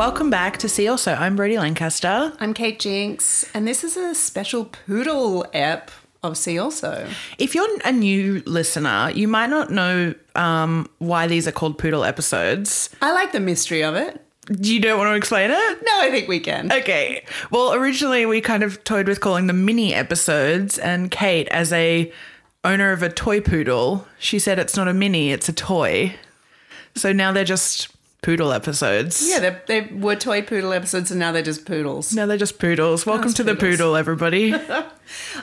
[0.00, 1.12] Welcome back to See Also.
[1.12, 2.32] I'm Brodie Lancaster.
[2.40, 5.90] I'm Kate Jinx, and this is a special poodle app
[6.22, 7.06] of See Also.
[7.36, 12.02] If you're a new listener, you might not know um, why these are called poodle
[12.02, 12.88] episodes.
[13.02, 14.24] I like the mystery of it.
[14.48, 15.82] You don't want to explain it?
[15.82, 16.72] No, I think we can.
[16.72, 17.22] Okay.
[17.50, 22.10] Well, originally we kind of toyed with calling them mini episodes, and Kate, as a
[22.64, 26.14] owner of a toy poodle, she said it's not a mini, it's a toy.
[26.94, 27.89] So now they're just
[28.22, 29.26] poodle episodes.
[29.28, 32.14] Yeah, they, they were toy poodle episodes, and now they're just poodles.
[32.14, 33.06] Now they're just poodles.
[33.06, 34.54] Welcome to the poodle, everybody.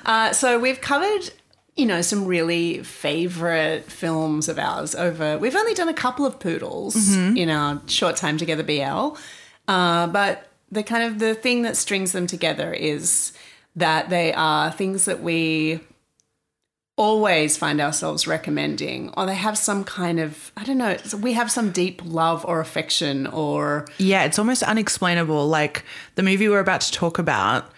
[0.05, 1.29] Uh, so we've covered,
[1.75, 5.37] you know, some really favorite films of ours over.
[5.37, 9.17] We've only done a couple of poodles in our short time together, BL.
[9.67, 13.33] Uh, but the kind of the thing that strings them together is
[13.75, 15.81] that they are things that we
[16.97, 21.49] always find ourselves recommending or they have some kind of i don't know we have
[21.51, 25.47] some deep love or affection or Yeah, it's almost unexplainable.
[25.47, 25.83] Like
[26.15, 27.71] the movie we're about to talk about,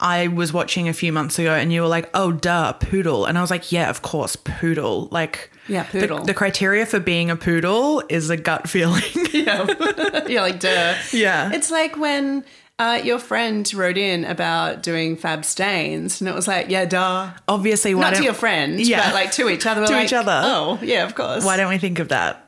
[0.00, 3.24] I was watching a few months ago and you were like, oh, duh, poodle.
[3.26, 5.08] And I was like, yeah, of course, poodle.
[5.10, 6.24] Like, Yeah, the- poodle.
[6.24, 9.02] The, criteria for being a poodle is a gut feeling.
[9.32, 11.50] you're like duh Yeah.
[11.52, 12.44] it's like when
[12.78, 17.30] uh, your friend wrote in about doing fab stains and it was like yeah duh
[17.48, 19.06] Obviously, why not to your friend Yeah.
[19.06, 20.40] but like to each other To like, each other.
[20.44, 22.44] oh yeah of course why don't we think of that?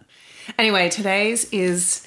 [0.58, 2.04] Anyway, today's is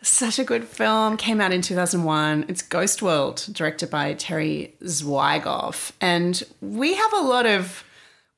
[0.00, 1.16] such a good film.
[1.18, 2.46] Came out in 2001.
[2.48, 5.92] It's Ghost World, directed by Terry Zwigoff.
[6.00, 7.84] And we have a lot of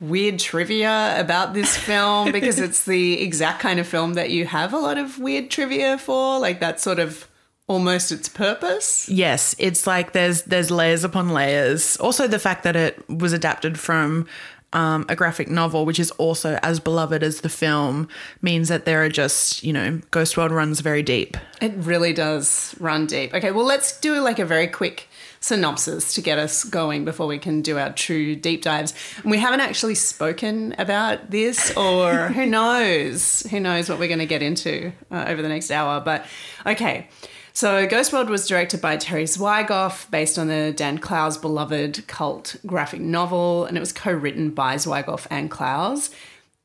[0.00, 4.72] weird trivia about this film because it's the exact kind of film that you have
[4.72, 7.28] a lot of weird trivia for, like that sort of
[7.69, 9.09] almost its purpose.
[9.09, 11.97] Yes, it's like there's there's layers upon layers.
[11.99, 14.27] Also, the fact that it was adapted from
[14.72, 18.09] um, a graphic novel, which is also as beloved as the film,
[18.43, 21.37] means that there are just you know Ghost World runs very deep.
[21.60, 23.34] It really does run deep.
[23.34, 25.09] Okay, well, let's do like a very quick
[25.46, 28.92] synopsis to get us going before we can do our true deep dives.
[29.22, 33.42] And we haven't actually spoken about this, or who knows?
[33.50, 36.00] Who knows what we're going to get into uh, over the next hour?
[36.00, 36.26] But
[36.66, 37.08] okay.
[37.52, 42.56] So, Ghost World was directed by Terry Zwigoff, based on the Dan Clowes' beloved cult
[42.66, 46.10] graphic novel, and it was co written by Zwigoff and Clowes.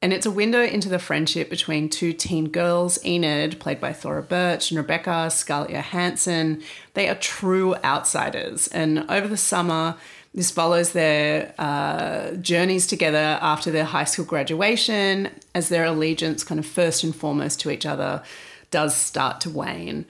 [0.02, 4.24] And it's a window into the friendship between two teen girls, Enid, played by Thora
[4.24, 6.64] Birch, and Rebecca, Scarlett Johansson.
[6.96, 8.68] They are true outsiders.
[8.70, 9.96] And over the summer,
[10.34, 16.58] this follows their uh, journeys together after their high school graduation, as their allegiance, kind
[16.58, 18.24] of first and foremost to each other,
[18.72, 20.06] does start to wane.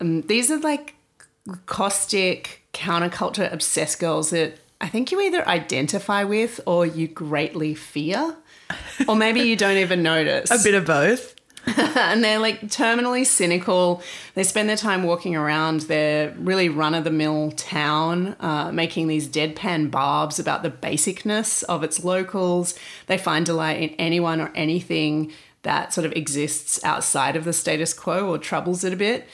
[0.00, 0.96] Um, these are like
[1.66, 8.36] caustic, counterculture obsessed girls that I think you either identify with or you greatly fear.
[9.08, 10.50] Or maybe you don't even notice.
[10.60, 11.34] A bit of both.
[11.96, 14.00] and they're like terminally cynical.
[14.34, 19.08] They spend their time walking around their really run of the mill town, uh, making
[19.08, 22.78] these deadpan barbs about the basicness of its locals.
[23.08, 25.32] They find delight in anyone or anything
[25.62, 29.26] that sort of exists outside of the status quo or troubles it a bit.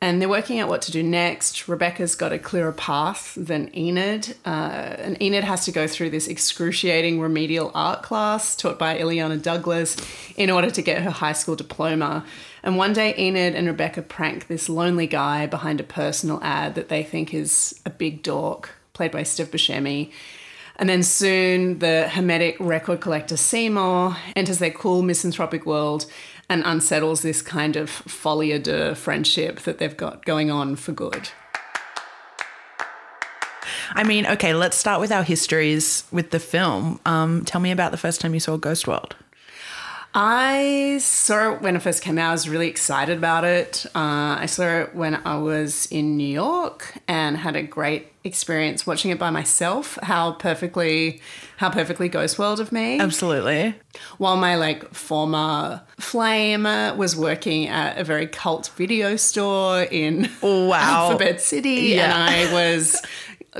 [0.00, 1.66] And they're working out what to do next.
[1.66, 4.36] Rebecca's got a clearer path than Enid.
[4.46, 9.42] Uh, and Enid has to go through this excruciating remedial art class taught by Illeana
[9.42, 9.96] Douglas
[10.36, 12.24] in order to get her high school diploma.
[12.62, 16.88] And one day, Enid and Rebecca prank this lonely guy behind a personal ad that
[16.88, 20.12] they think is a big dork, played by Steve Buscemi.
[20.76, 26.06] And then soon, the hermetic record collector Seymour enters their cool misanthropic world
[26.48, 30.92] and unsettles this kind of folie à deux friendship that they've got going on for
[30.92, 31.30] good.
[33.94, 37.00] I mean, okay, let's start with our histories with the film.
[37.06, 39.16] Um, tell me about the first time you saw Ghost World.
[40.20, 42.30] I saw it when it first came out.
[42.30, 43.86] I was really excited about it.
[43.94, 48.84] Uh, I saw it when I was in New York and had a great experience
[48.84, 49.96] watching it by myself.
[50.02, 51.20] How perfectly,
[51.58, 52.98] how perfectly Ghost World of me.
[52.98, 53.76] Absolutely.
[54.18, 60.72] While my like former flame was working at a very cult video store in Wow.
[61.12, 62.06] Alphabet City, Yeah.
[62.06, 62.12] and
[62.50, 63.00] I was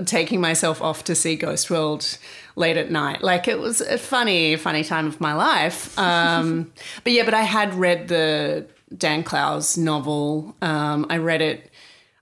[0.07, 2.19] taking myself off to see Ghost World
[2.59, 3.23] late at night.
[3.23, 5.97] Like it was a funny, funny time of my life.
[6.09, 6.73] Um,
[7.05, 8.67] but yeah, but I had read the
[8.97, 10.57] Dan Clowes novel.
[10.63, 11.71] Um, I read it.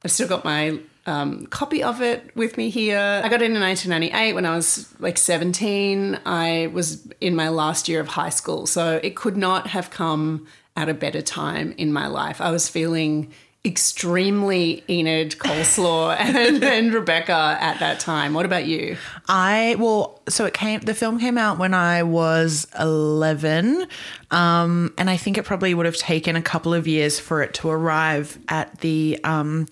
[0.05, 2.99] I've still got my um, copy of it with me here.
[3.25, 6.19] I got it in 1998 when I was like 17.
[6.27, 10.47] I was in my last year of high school, so it could not have come
[10.77, 12.41] at a better time in my life.
[12.41, 13.33] I was feeling
[13.67, 18.33] extremely Enid Coleslaw and, and Rebecca at that time.
[18.33, 18.97] What about you?
[19.29, 20.81] I well, so it came.
[20.81, 23.87] The film came out when I was eleven,
[24.31, 27.53] um, and I think it probably would have taken a couple of years for it
[27.55, 29.67] to arrive at the um,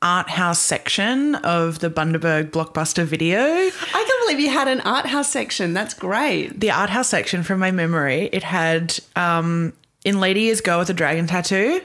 [0.00, 3.40] art house section of the Bundaberg Blockbuster Video.
[3.40, 5.74] I can't believe you had an art house section.
[5.74, 6.60] That's great.
[6.60, 9.72] The art house section, from my memory, it had um,
[10.04, 11.80] in Lady years go with a dragon tattoo.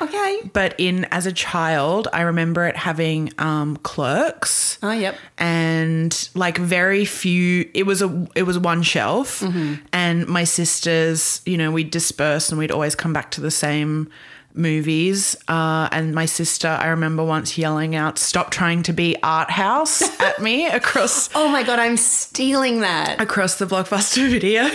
[0.00, 0.40] Okay.
[0.52, 4.78] But in as a child, I remember it having um, clerks.
[4.82, 5.16] Oh, yep.
[5.38, 9.42] and like very few it was a it was one shelf
[9.92, 14.08] and my sisters you know we'd disperse and we'd always come back to the same
[14.54, 19.50] movies uh, and my sister i remember once yelling out stop trying to be art
[19.50, 23.20] house at me across Oh my God, I'm stealing that.
[23.20, 24.68] across the blockbuster video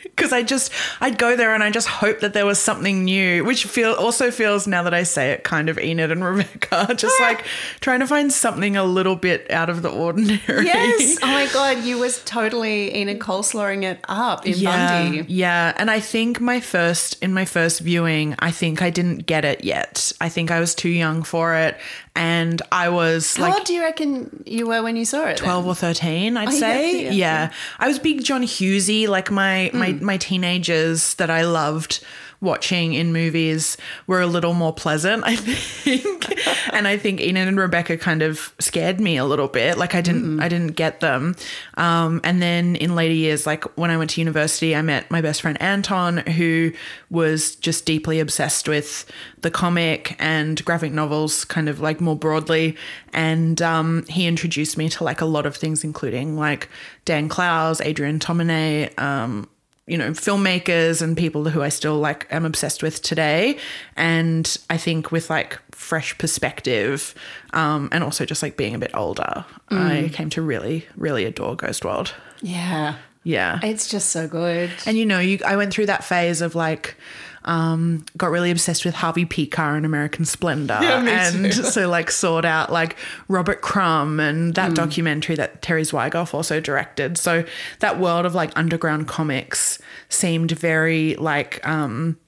[0.20, 3.44] because I just I'd go there and I just hope that there was something new,
[3.44, 7.16] which feel also feels now that I say it kind of Enid and Rebecca, just
[7.20, 7.24] ah.
[7.24, 7.44] like
[7.80, 10.66] trying to find something a little bit out of the ordinary.
[10.66, 11.18] Yes.
[11.22, 15.32] Oh my God, you was totally Enid Coleslawing it up in yeah, Bundy.
[15.32, 19.44] yeah, and I think my first in my first viewing, I think I didn't get
[19.44, 20.12] it yet.
[20.20, 21.76] I think I was too young for it,
[22.16, 25.36] and I was How like old do you reckon you were when you saw it?
[25.38, 25.44] then?
[25.44, 27.52] 12 or 13 i'd Oh, say yeah, yeah, yeah.
[27.78, 30.00] i was big john hughesy like my my mm.
[30.00, 32.04] my teenagers that i loved
[32.40, 33.76] watching in movies
[34.06, 36.26] were a little more pleasant i think.
[36.72, 39.78] And i think enid and rebecca kind of scared me a little bit.
[39.78, 41.36] Like i didn't i didn't get them.
[41.74, 45.20] Um, and then in later years like when i went to university i met my
[45.20, 46.72] best friend anton who
[47.10, 49.10] was just deeply obsessed with
[49.42, 52.76] the comic and graphic novels kind of like more broadly.
[53.12, 56.68] And um, he introduced me to like a lot of things including like
[57.04, 59.48] dan clowes adrian tomine um,
[59.86, 63.56] you know filmmakers and people who i still like am obsessed with today
[63.96, 67.14] and i think with like fresh perspective
[67.54, 71.56] um, and also just like being a bit older i came to really really adore
[71.56, 72.96] ghost world Yeah.
[73.24, 74.70] yeah It's just so good.
[74.86, 76.96] and you know, you I went through that phase of like
[77.44, 82.44] um got really obsessed with Harvey Pekar and American Splendor Yeah, and so like sought
[82.44, 82.96] out like
[83.28, 87.16] Robert Crumb and that documentary that Terry Zwigoff also directed.
[87.16, 87.44] So
[87.78, 89.78] that world of like underground comics
[90.08, 92.18] seemed very like um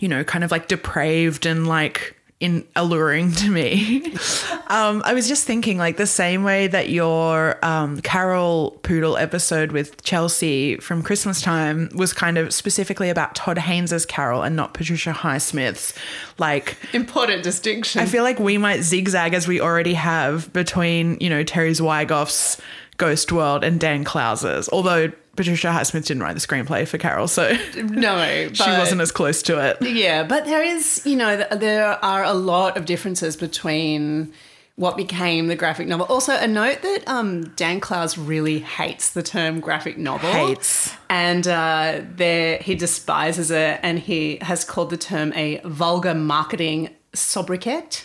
[0.00, 4.04] you know, kind of like depraved and like in alluring to me.
[4.66, 9.70] um, I was just thinking, like the same way that your um, Carol Poodle episode
[9.70, 14.74] with Chelsea from Christmas time was kind of specifically about Todd Haynes's Carol and not
[14.74, 15.94] Patricia Highsmith's.
[16.36, 18.02] Like, Important distinction.
[18.02, 22.60] I feel like we might zigzag as we already have between, you know, Terry Zwigoff's
[22.96, 24.68] Ghost World and Dan Clowes's.
[24.70, 29.42] Although Patricia Highsmith didn't write the screenplay for Carol, so no, she wasn't as close
[29.44, 29.80] to it.
[29.82, 34.32] Yeah, but there is, you know, there are a lot of differences between
[34.76, 36.06] what became the graphic novel.
[36.06, 40.30] Also, a note that um, Dan Clowes really hates the term graphic novel.
[40.30, 40.94] Hates.
[41.10, 46.90] And uh, there, he despises it and he has called the term a vulgar marketing
[47.14, 48.04] sobriquet.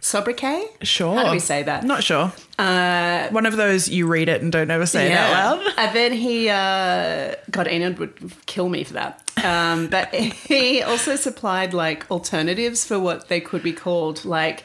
[0.00, 0.64] Sobriquet?
[0.82, 1.14] Sure.
[1.14, 1.84] How do we say that?
[1.84, 2.32] Not sure.
[2.58, 5.74] Uh, One of those you read it and don't ever say it out loud.
[5.78, 8.14] And then he, uh, God, Enid would
[8.46, 9.22] kill me for that.
[9.44, 14.64] Um, but he also supplied like alternatives for what they could be called, like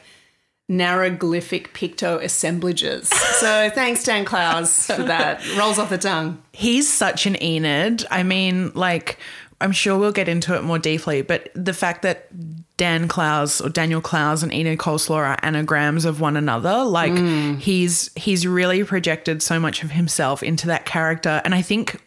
[0.70, 3.08] narraglyphic picto assemblages.
[3.08, 5.46] So thanks, Dan Clowes, for that.
[5.56, 6.42] Rolls off the tongue.
[6.52, 8.04] He's such an Enid.
[8.10, 9.18] I mean, like,
[9.60, 12.28] I'm sure we'll get into it more deeply, but the fact that
[12.76, 17.16] Dan Clowes or Daniel Clowes and Enid Coleslaw are anagrams of one another, like
[17.58, 22.00] he's he's really projected so much of himself into that character, and I think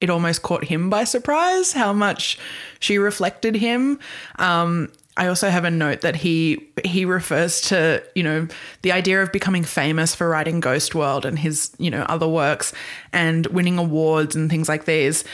[0.00, 2.38] it almost caught him by surprise how much
[2.80, 4.00] she reflected him.
[4.38, 8.48] Um, I also have a note that he he refers to you know
[8.82, 12.72] the idea of becoming famous for writing Ghost World and his you know other works
[13.12, 15.24] and winning awards and things like these.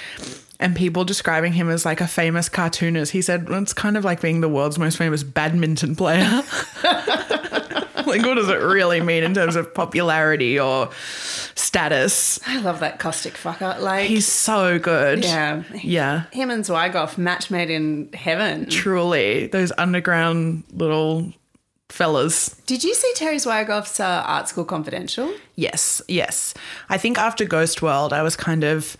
[0.58, 3.12] And people describing him as like a famous cartoonist.
[3.12, 6.42] He said well, it's kind of like being the world's most famous badminton player.
[6.84, 10.90] like, what does it really mean in terms of popularity or
[11.54, 12.40] status?
[12.46, 13.78] I love that caustic fucker.
[13.80, 15.24] Like, He's so good.
[15.24, 15.62] yeah.
[15.82, 16.24] Yeah.
[16.32, 18.68] Him and Zwigoff, match made in heaven.
[18.68, 21.32] Truly, those underground little
[21.88, 22.48] fellas.
[22.66, 25.32] Did you see Terry Zwigoff's uh, Art School Confidential?
[25.54, 26.54] Yes, yes.
[26.88, 28.96] I think after Ghost World, I was kind of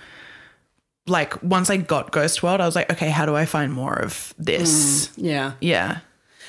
[1.07, 3.95] like, once I got Ghost World, I was like, okay, how do I find more
[3.95, 5.09] of this?
[5.09, 5.53] Mm, yeah.
[5.61, 5.99] Yeah.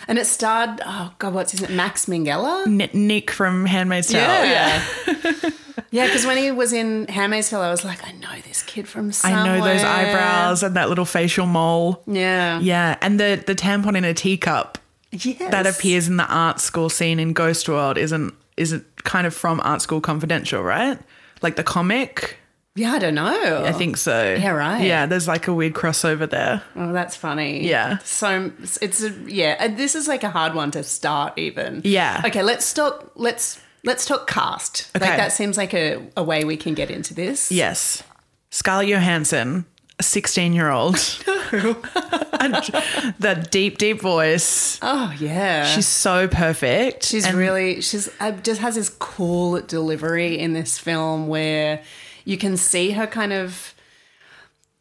[0.08, 1.76] And it starred, oh God, what's his name?
[1.76, 2.66] Max Minghella?
[2.68, 4.22] N- Nick from Handmaid's Tale.
[4.22, 4.84] Yeah.
[5.08, 5.50] Yeah,
[5.92, 8.88] Yeah, because when he was in Handmaid's Tale, I was like, I know this kid
[8.88, 9.40] from somewhere.
[9.42, 12.04] I know those eyebrows and that little facial mole.
[12.08, 12.60] Yeah.
[12.60, 12.98] Yeah.
[13.02, 14.78] And the, the tampon in a teacup
[15.12, 15.52] Yes.
[15.52, 19.62] that appears in the art school scene in Ghost World isn't isn't kind of from
[19.62, 21.00] Art School Confidential, right?
[21.42, 22.38] Like the comic.
[22.78, 23.64] Yeah, I don't know.
[23.66, 24.36] I think so.
[24.36, 24.84] Yeah, right.
[24.84, 26.62] Yeah, there's like a weird crossover there.
[26.76, 27.68] Oh, that's funny.
[27.68, 27.98] Yeah.
[28.00, 29.68] So it's a, yeah.
[29.68, 31.82] This is like a hard one to start even.
[31.84, 32.22] Yeah.
[32.26, 33.12] Okay, let's talk.
[33.16, 34.92] Let's let's talk cast.
[34.96, 35.08] Okay.
[35.08, 37.52] Like that seems like a, a way we can get into this.
[37.52, 38.04] Yes.
[38.52, 39.66] Scarlett Johansson,
[39.98, 40.96] a 16 year old.
[41.52, 44.78] the deep, deep voice.
[44.82, 45.66] Oh yeah.
[45.66, 47.06] She's so perfect.
[47.06, 51.82] She's And- really she's uh, just has this cool delivery in this film where
[52.28, 53.74] you can see her kind of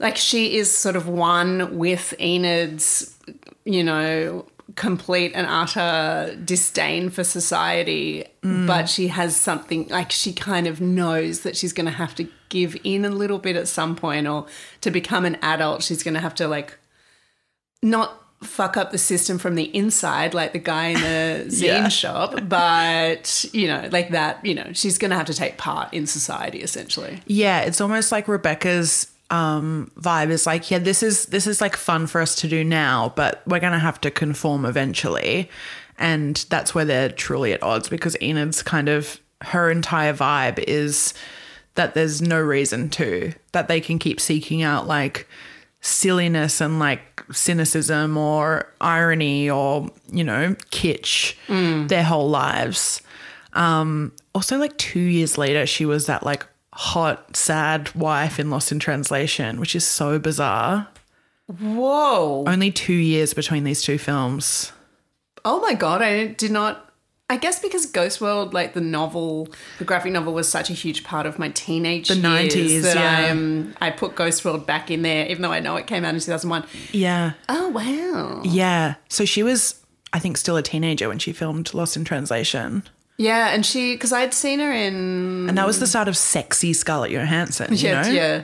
[0.00, 3.16] like she is sort of one with Enid's,
[3.64, 8.24] you know, complete and utter disdain for society,
[8.66, 12.28] but she has something like she kind of knows that she's going to have to
[12.48, 14.46] give in a little bit at some point or
[14.80, 16.78] to become an adult she's going to have to like
[17.82, 21.88] not fuck up the system from the inside like the guy in the zine Yeah.
[21.88, 25.92] shop but you know like that you know she's going to have to take part
[25.92, 31.26] in society essentially Yeah, it's almost like Rebecca's um vibe is like, yeah, this is
[31.26, 34.64] this is like fun for us to do now, but we're gonna have to conform
[34.64, 35.50] eventually.
[35.98, 41.12] And that's where they're truly at odds because Enid's kind of her entire vibe is
[41.74, 45.26] that there's no reason to, that they can keep seeking out like
[45.80, 51.34] silliness and like cynicism or irony or, you know, kitsch
[51.88, 53.02] their whole lives.
[53.52, 58.70] Um, also, like two years later, she was that like hot, sad wife in Lost
[58.72, 60.88] in Translation, which is so bizarre.
[61.60, 64.72] whoa Only two years between these two films.
[65.44, 66.85] oh my god i did not
[67.28, 71.02] i guess because ghost world like the novel the graphic novel was such a huge
[71.04, 73.26] part of my teenage The years 90s, that yeah.
[73.26, 76.04] I, um, I put ghost world back in there even though i know it came
[76.04, 77.32] out in 2001 Yeah.
[77.48, 78.94] oh wow Yeah.
[79.08, 82.84] So she was, I think, still a teenager when she filmed Lost in Translation.
[83.18, 86.72] yeah and she because i'd seen her in And that was the start of sexy
[86.72, 87.72] Scarlett Johansson.
[87.74, 88.08] You Yeah, know?
[88.10, 88.42] yeah.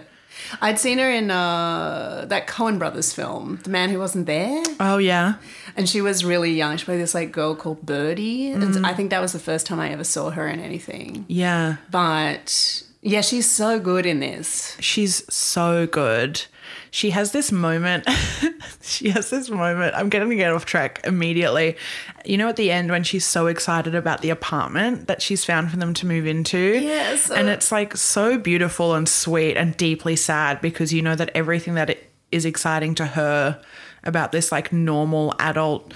[0.60, 4.98] I'd seen her in uh, that Coen Brothers film, The Man Who Wasn't There, Oh,
[4.98, 5.34] yeah.
[5.76, 6.76] and she was really young.
[6.76, 9.80] She played this like girl called Birdie, and I think that was the first time
[9.80, 11.24] I ever saw her in anything.
[11.28, 11.76] Yeah.
[11.90, 14.76] But yeah, she's so good in this.
[14.80, 16.42] She's so good.
[16.92, 18.06] She has this moment.
[18.82, 19.94] she has this moment.
[19.96, 21.78] I'm going to get off track immediately.
[22.26, 25.70] You know, at the end when she's so excited about the apartment that she's found
[25.70, 26.58] for them to move into.
[26.58, 27.30] Yes.
[27.30, 31.74] And it's like so beautiful and sweet and deeply sad because you know that everything
[31.74, 33.62] that it is exciting to her
[34.04, 35.94] about this like normal adult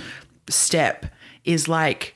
[0.48, 1.04] step
[1.44, 2.15] is like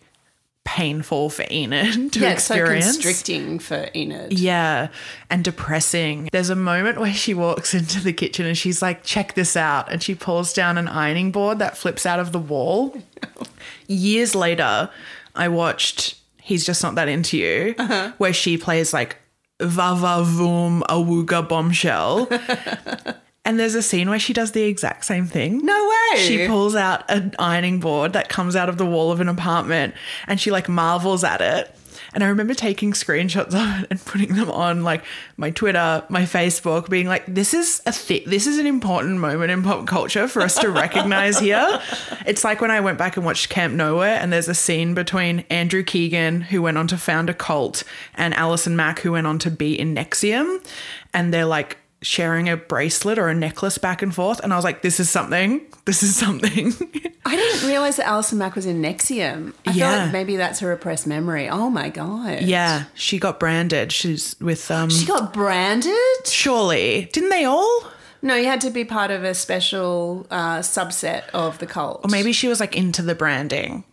[0.64, 2.92] painful for Enid to yeah, it's so experience.
[2.92, 4.38] constricting for Enid.
[4.38, 4.88] Yeah,
[5.28, 6.28] and depressing.
[6.32, 9.90] There's a moment where she walks into the kitchen and she's like, check this out.
[9.90, 12.96] And she pulls down an ironing board that flips out of the wall.
[13.86, 14.90] Years later,
[15.34, 18.12] I watched He's Just Not That Into You, Uh-huh.
[18.18, 19.16] where she plays like
[19.60, 22.26] "Va Va Voom Awuga Bombshell.
[23.44, 25.64] And there's a scene where she does the exact same thing.
[25.64, 26.18] No way.
[26.20, 29.94] She pulls out an ironing board that comes out of the wall of an apartment
[30.26, 31.74] and she like marvels at it.
[32.12, 35.04] And I remember taking screenshots of it and putting them on like
[35.36, 39.52] my Twitter, my Facebook, being like, "This is a thi- this is an important moment
[39.52, 41.80] in pop culture for us to recognize here."
[42.26, 45.40] It's like when I went back and watched Camp Nowhere, and there's a scene between
[45.50, 49.38] Andrew Keegan, who went on to found a cult, and Alison Mack, who went on
[49.40, 50.64] to be in NXIVM,
[51.14, 54.64] and they're like sharing a bracelet or a necklace back and forth, and I was
[54.64, 55.60] like, "This is something.
[55.84, 56.72] This is something."
[57.26, 59.52] I didn't realize that Alison Mack was in NXIVM.
[59.66, 60.04] I Yeah.
[60.04, 61.48] like maybe that's a repressed memory.
[61.48, 62.42] Oh my god.
[62.42, 63.92] yeah, she got branded.
[63.92, 64.88] She's with um.
[64.90, 65.94] She got branded?
[66.26, 67.84] Surely, didn't they all?
[68.22, 72.00] No, you had to be part of a special uh, subset of the cult.
[72.04, 73.84] Or maybe she was like into the branding.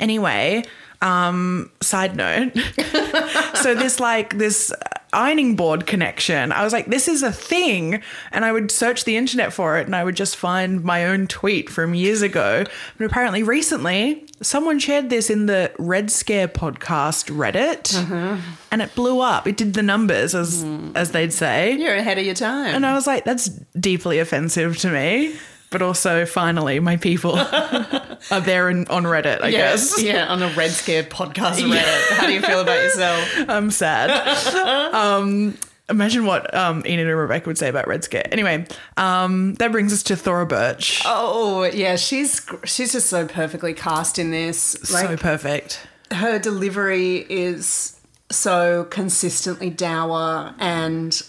[0.00, 0.64] Anyway,
[1.00, 2.52] um, side note.
[3.54, 4.72] so this like this
[5.12, 6.52] ironing board connection.
[6.52, 8.02] I was like, this is a thing.
[8.32, 11.26] And I would search the internet for it and I would just find my own
[11.26, 12.64] tweet from years ago.
[12.98, 17.94] But apparently recently someone shared this in the Red Scare podcast Reddit
[18.70, 19.46] and it blew up.
[19.46, 20.64] It did the numbers as
[20.94, 21.72] as they'd say.
[21.76, 22.74] You're ahead of your time.
[22.74, 25.36] And I was like, that's deeply offensive to me.
[25.70, 27.34] But also, finally, my people
[28.30, 30.02] are there in, on Reddit, I yeah, guess.
[30.02, 32.16] yeah, on a Red Scared podcast Reddit.
[32.16, 33.28] How do you feel about yourself?
[33.48, 34.08] I'm sad.
[34.94, 35.58] um,
[35.90, 38.26] imagine what um, Enid and Rebecca would say about Red Scare.
[38.32, 41.02] Anyway, um, that brings us to Thora Birch.
[41.04, 44.56] Oh yeah, she's she's just so perfectly cast in this.
[44.56, 45.86] so perfect.
[46.12, 51.22] her delivery is so consistently dour and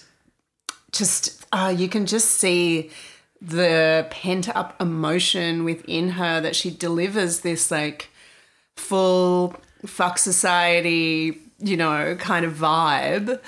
[0.92, 2.92] just uh, you can just see
[3.42, 8.10] the pent up emotion within her that she delivers this like
[8.76, 9.56] full
[9.86, 13.40] fuck society, you know, kind of vibe.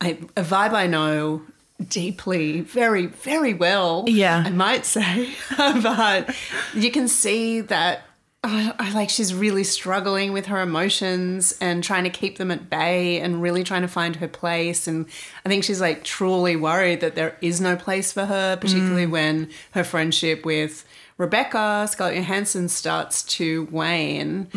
[0.00, 1.42] I, a vibe I know
[1.88, 4.04] deeply, very, very well.
[4.06, 4.42] Yeah.
[4.46, 5.30] I might say.
[5.56, 6.34] but
[6.74, 8.02] you can see that
[8.44, 12.68] I, I like she's really struggling with her emotions and trying to keep them at
[12.68, 14.88] bay and really trying to find her place.
[14.88, 15.06] And
[15.46, 19.48] I think she's like truly worried that there is no place for her, particularly when
[19.72, 20.84] her friendship with
[21.18, 24.48] Rebecca Scarlett Johansson starts to wane.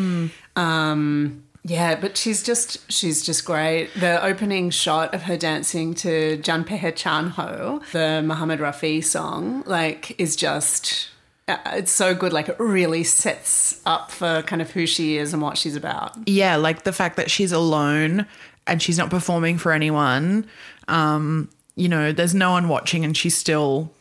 [0.55, 3.89] Um, yeah, but she's just she's just great.
[3.99, 10.19] The opening shot of her dancing to Jaan Pehechan Ho, the Muhammad Rafi song, like
[10.19, 11.09] is just
[11.47, 12.33] it's so good.
[12.33, 16.15] Like it really sets up for kind of who she is and what she's about.
[16.27, 18.25] Yeah, like the fact that she's alone
[18.67, 20.47] and she's not performing for anyone.
[20.87, 23.91] Um, you know, there's no one watching and she's still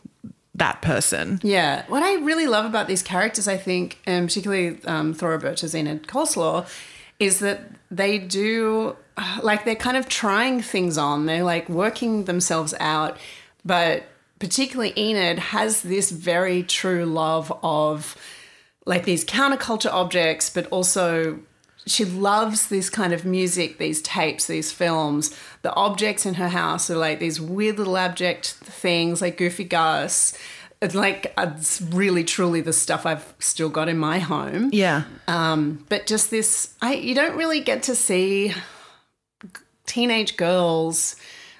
[0.55, 1.39] that person.
[1.43, 1.83] Yeah.
[1.87, 5.75] What I really love about these characters, I think, and particularly um, Thora Birch as
[5.75, 6.67] Enid Coleslaw,
[7.19, 11.25] is that they do, uh, like, they're kind of trying things on.
[11.25, 13.17] They're like working themselves out.
[13.65, 14.03] But
[14.39, 18.17] particularly Enid has this very true love of,
[18.85, 21.39] like, these counterculture objects, but also
[21.87, 25.37] she loves this kind of music, these tapes, these films.
[25.61, 30.37] The objects in her house are like these weird little abject things, like Goofy Gus.
[30.81, 34.69] It's like it's really truly the stuff I've still got in my home.
[34.73, 35.03] Yeah.
[35.27, 38.53] Um, but just this, I you don't really get to see
[39.85, 41.15] teenage girls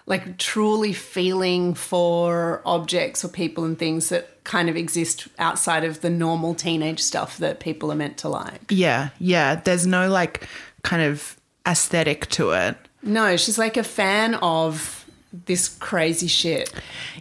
[0.08, 6.02] like truly feeling for objects or people and things that kind of exist outside of
[6.02, 8.62] the normal teenage stuff that people are meant to like.
[8.70, 9.10] Yeah.
[9.20, 9.56] Yeah.
[9.56, 10.48] There's no like
[10.84, 11.36] kind of
[11.68, 12.78] aesthetic to it.
[13.02, 15.06] No, she's like a fan of
[15.46, 16.72] this crazy shit.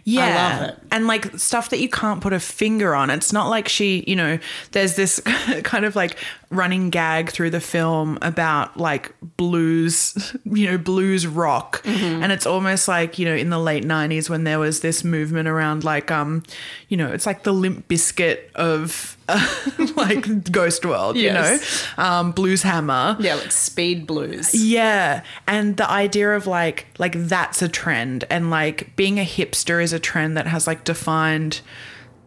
[0.03, 0.59] Yeah.
[0.59, 0.77] love it.
[0.91, 3.09] And like stuff that you can't put a finger on.
[3.09, 4.39] It's not like she, you know,
[4.71, 5.19] there's this
[5.63, 6.17] kind of like
[6.55, 11.83] running gag through the film about like blues, you know, blues rock.
[11.83, 12.23] Mm-hmm.
[12.23, 15.47] And it's almost like, you know, in the late 90s when there was this movement
[15.47, 16.43] around like um,
[16.89, 19.47] you know, it's like the Limp Bizkit of uh,
[19.95, 21.57] like Ghost World, you know.
[21.97, 23.17] Um Blues Hammer.
[23.19, 24.53] Yeah, like speed blues.
[24.53, 29.83] Yeah, and the idea of like like that's a trend and like being a hipster
[29.83, 31.61] is a trend that has like defined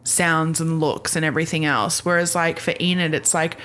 [0.05, 3.59] sounds and looks and everything else whereas like for Enid it's like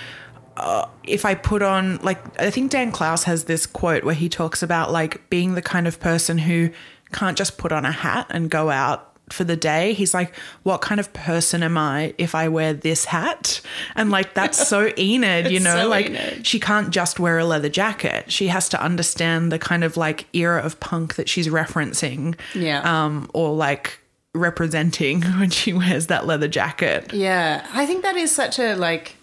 [0.57, 4.29] uh, if I put on like I think Dan Clowes has this quote where he
[4.29, 6.69] talks about like being the kind of person who
[7.11, 9.93] can't just put on a hat and go out for the day.
[9.93, 13.61] He's like, what kind of person am I if I wear this hat?
[13.95, 16.47] And like that's so Enid, you know, so like Enid.
[16.47, 18.31] she can't just wear a leather jacket.
[18.31, 22.37] She has to understand the kind of like era of punk that she's referencing.
[22.53, 22.81] Yeah.
[22.81, 23.99] Um, or like
[24.35, 27.13] representing when she wears that leather jacket.
[27.13, 29.15] Yeah, I think that is such a like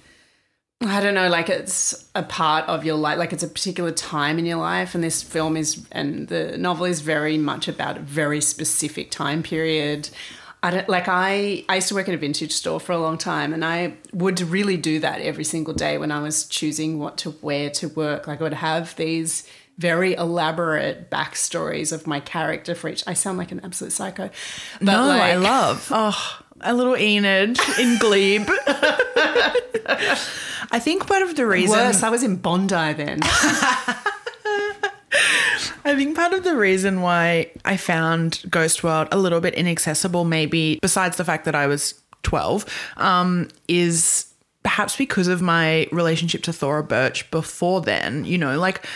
[0.82, 4.38] I don't know, like it's a part of your life, like it's a particular time
[4.38, 4.94] in your life.
[4.94, 9.42] And this film is, and the novel is very much about a very specific time
[9.42, 10.08] period.
[10.62, 13.16] I don't like I I used to work in a vintage store for a long
[13.16, 17.16] time and I would really do that every single day when I was choosing what
[17.18, 18.26] to wear to work.
[18.26, 19.46] Like I would have these
[19.78, 24.28] very elaborate backstories of my character for each I sound like an absolute psycho.
[24.80, 25.90] But no, I love.
[25.94, 28.49] Oh, a little Enid in Glebe.
[30.73, 33.20] I think part of the reason Worse, I was in Bondi then.
[35.83, 40.25] I think part of the reason why I found Ghost World a little bit inaccessible,
[40.25, 42.64] maybe besides the fact that I was 12,
[42.99, 48.25] um, is perhaps because of my relationship to Thora Birch before then.
[48.25, 48.87] You know, like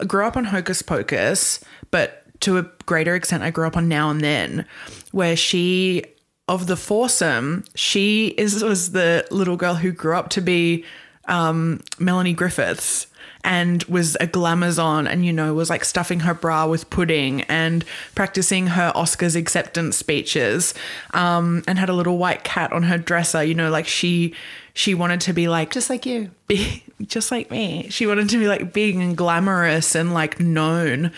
[0.00, 3.88] I grew up on Hocus Pocus, but to a greater extent, I grew up on
[3.88, 4.66] Now and Then,
[5.12, 6.04] where she,
[6.48, 10.84] of the foursome, she is was the little girl who grew up to be
[11.26, 13.08] um, Melanie Griffiths
[13.42, 17.84] and was a glamazon and you know was like stuffing her bra with pudding and
[18.14, 20.74] practicing her Oscars acceptance speeches
[21.14, 24.34] um, and had a little white cat on her dresser you know like she
[24.76, 26.30] she wanted to be like Just like you.
[26.48, 27.88] big, just like me.
[27.88, 31.12] She wanted to be like big and glamorous and like known.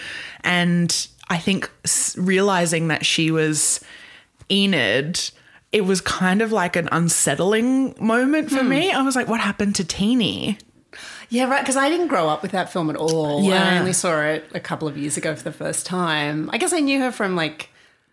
[0.44, 1.68] And I think
[2.16, 3.80] realizing that she was
[4.50, 5.30] Enid,
[5.72, 8.68] it was kind of like an unsettling moment for hmm.
[8.68, 8.92] me.
[8.92, 10.58] I was like, what happened to Teeny?
[11.30, 11.60] Yeah, right.
[11.60, 13.42] Because I didn't grow up with that film at all.
[13.42, 13.74] Yeah.
[13.74, 16.48] I only saw it a couple of years ago for the first time.
[16.52, 17.70] I guess I knew her from like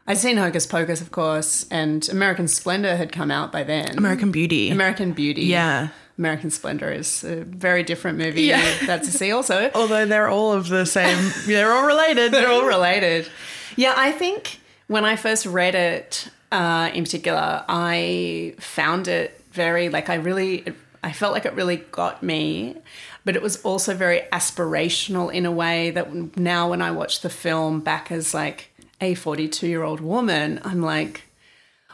[0.08, 3.98] I'd seen Hocus Pocus, of course, and American Splendor had come out by then.
[3.98, 4.70] American Beauty.
[4.70, 5.44] American Beauty.
[5.44, 5.90] Yeah.
[6.18, 8.44] American Splendor is a very different movie.
[8.44, 8.64] Yeah.
[8.86, 9.72] That's to see also.
[9.76, 12.32] Although they're all of the same, they're all related.
[12.34, 13.28] They're all related.
[13.76, 19.90] Yeah, I think when I first read it, uh, in particular, I found it very
[19.90, 20.66] like I really,
[21.04, 22.78] I felt like it really got me,
[23.24, 27.30] but it was also very aspirational in a way that now when I watch the
[27.30, 28.72] film back as like
[29.02, 31.24] a forty-two-year-old woman, I'm like.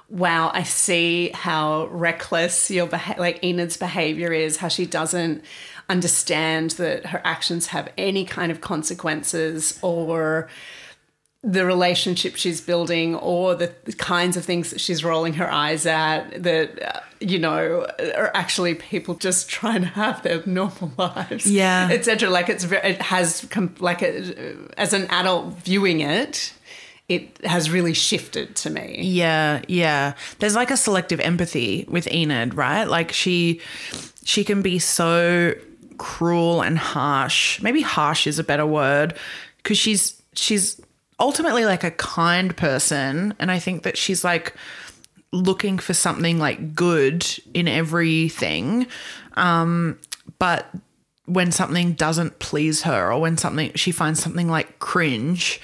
[0.09, 5.41] Wow, I see how reckless your beha- like Enid's behavior is, how she doesn't
[5.87, 10.49] understand that her actions have any kind of consequences or
[11.43, 15.87] the relationship she's building or the, the kinds of things that she's rolling her eyes
[15.87, 21.49] at that uh, you know are actually people just trying to have their normal lives
[21.51, 21.89] Yeah.
[21.91, 23.47] etc like it's it has
[23.79, 26.53] like a, as an adult viewing it
[27.09, 30.13] it has really shifted to me Yeah, yeah.
[30.39, 32.85] There's like a selective empathy with Enid, right?
[32.85, 33.59] Like she
[34.23, 35.53] she can be so
[35.97, 37.61] cruel and harsh.
[37.61, 39.17] Maybe harsh is a better word
[39.57, 40.79] because she's she's
[41.21, 44.53] ultimately like a kind person and I think that she's like
[45.31, 48.87] looking for something like good in everything.
[49.37, 49.97] Um
[50.39, 50.69] but
[51.25, 55.61] when something doesn't please her or when something she finds something like cringe,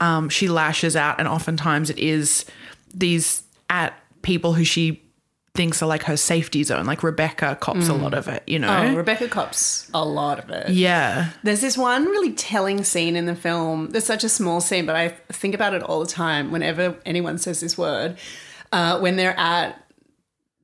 [0.00, 2.44] um, she lashes out, and oftentimes it is
[2.94, 5.03] these at people who she
[5.54, 6.84] thinks are like her safety zone.
[6.84, 8.76] Like Rebecca cops a lot of it, you know?
[8.76, 11.30] oh rebecca cops a lot of it yeah.
[11.44, 13.90] There's this one really telling scene in the film.
[13.90, 17.38] There's such a small scene, but I think about it all the time whenever anyone
[17.38, 18.18] says this word.
[18.72, 19.80] Uh, when they're at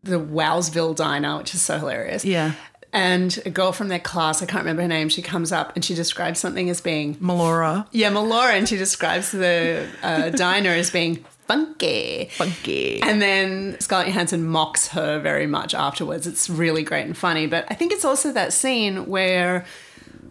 [0.03, 2.25] the Wowsville diner, which is so hilarious.
[2.25, 2.55] Yeah.
[2.93, 5.85] And a girl from their class, I can't remember her name, she comes up and
[5.85, 7.87] she describes something as being, Melora.
[7.93, 12.29] yeah, Melora, and she describes the uh, diner as being funky.
[12.33, 13.03] Funky.
[13.03, 16.27] And then Scarlett Johansson mocks her very much afterwards.
[16.27, 17.47] It's really great and funny.
[17.47, 19.65] But I think it's also that scene where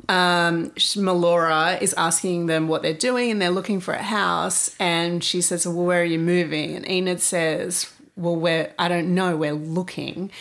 [0.08, 4.76] um, Melora is asking them what they're doing and they're looking for a house.
[4.80, 6.76] And she says, Well, where are you moving?
[6.76, 10.32] And Enid says, Well, where I don't know, we're looking.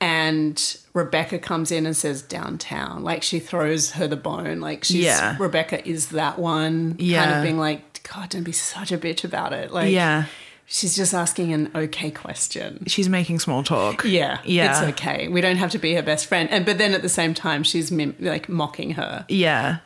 [0.00, 3.02] And Rebecca comes in and says downtown.
[3.02, 4.60] Like she throws her the bone.
[4.60, 5.36] Like she's Yeah.
[5.40, 6.96] Rebecca is that one.
[7.24, 9.70] Kind of being like, God, don't be such a bitch about it.
[9.72, 10.24] Like Yeah.
[10.70, 12.84] She's just asking an okay question.
[12.86, 14.04] She's making small talk.
[14.04, 14.70] Yeah, Yeah.
[14.82, 15.26] it's okay.
[15.28, 17.62] We don't have to be her best friend, and but then at the same time,
[17.62, 19.24] she's mim- like mocking her.
[19.30, 19.78] Yeah.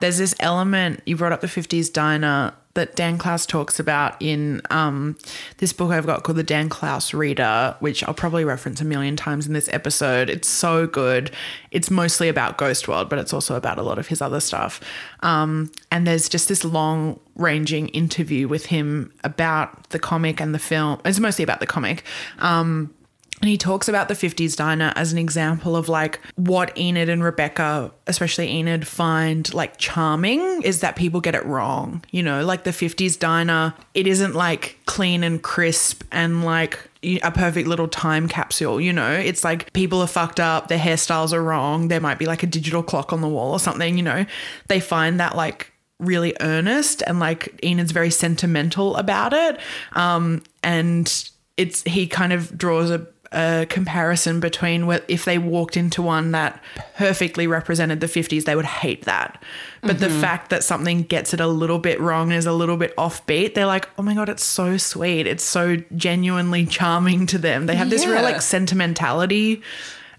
[0.00, 4.62] There's this element, you brought up the 50s diner that Dan Clowes talks about in
[4.70, 5.18] um,
[5.58, 9.16] this book I've got called The Dan Clowes Reader, which I'll probably reference a million
[9.16, 10.30] times in this episode.
[10.30, 11.32] It's so good.
[11.72, 14.80] It's mostly about Ghost World, but it's also about a lot of his other stuff.
[15.20, 20.58] Um, and there's just this long ranging interview with him about the comic and the
[20.58, 21.00] film.
[21.04, 22.04] It's mostly about the comic.
[22.38, 22.94] Um,
[23.40, 27.24] And he talks about the 50s diner as an example of like what Enid and
[27.24, 32.04] Rebecca, especially Enid, find like charming is that people get it wrong.
[32.10, 37.30] You know, like the 50s diner, it isn't like clean and crisp and like a
[37.30, 39.12] perfect little time capsule, you know?
[39.12, 42.46] It's like people are fucked up, their hairstyles are wrong, there might be like a
[42.46, 44.26] digital clock on the wall or something, you know?
[44.68, 49.58] They find that like really earnest and like Enid's very sentimental about it.
[49.92, 55.76] Um, and it's he kind of draws a a comparison between what if they walked
[55.76, 56.60] into one that
[56.96, 59.40] perfectly represented the 50s they would hate that
[59.82, 60.00] but mm-hmm.
[60.00, 63.54] the fact that something gets it a little bit wrong is a little bit offbeat
[63.54, 67.76] they're like oh my god it's so sweet it's so genuinely charming to them they
[67.76, 69.62] have this real like sentimentality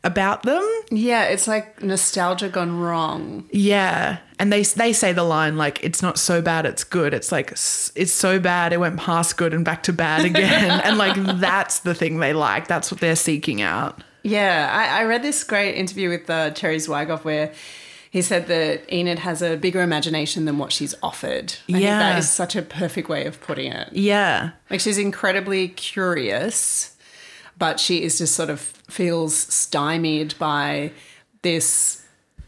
[0.03, 0.63] about them.
[0.89, 3.47] Yeah, it's like nostalgia gone wrong.
[3.51, 4.17] Yeah.
[4.41, 7.13] And they they say the line like it's not so bad it's good.
[7.13, 10.81] It's like it's so bad it went past good and back to bad again.
[10.83, 12.67] and like that's the thing they like.
[12.67, 14.01] That's what they're seeking out.
[14.23, 17.53] Yeah, I, I read this great interview with uh, Terry Zwigoff where
[18.09, 21.53] he said that Enid has a bigger imagination than what she's offered.
[21.71, 21.99] I yeah.
[21.99, 23.93] that is such a perfect way of putting it.
[23.93, 24.53] Yeah.
[24.71, 26.97] Like she's incredibly curious,
[27.59, 30.93] but she is just sort of feels stymied by
[31.43, 32.01] this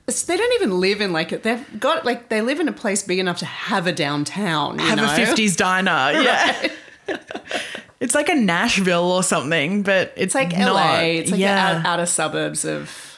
[0.06, 1.44] they don't even live in like.
[1.44, 4.80] They've got like they live in a place big enough to have a downtown.
[4.80, 5.06] have know?
[5.06, 6.12] a fifties diner.
[6.24, 6.70] Yeah.
[8.00, 10.74] it's like a Nashville or something, but it's, it's like not.
[10.74, 11.00] LA.
[11.00, 11.80] It's like yeah.
[11.80, 13.14] the outer suburbs of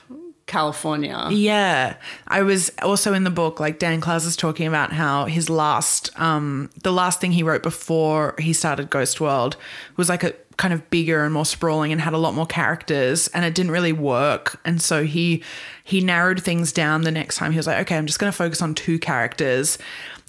[0.46, 1.28] California.
[1.32, 1.96] Yeah.
[2.28, 6.18] I was also in the book, like Dan Clowes is talking about how his last,
[6.20, 9.58] um, the last thing he wrote before he started Ghost World
[9.98, 13.28] was like a kind of bigger and more sprawling and had a lot more characters
[13.30, 14.60] and it didn't really work.
[14.66, 15.44] And so he
[15.84, 17.52] he narrowed things down the next time.
[17.52, 19.78] He was like okay i'm just going to focus on two characters.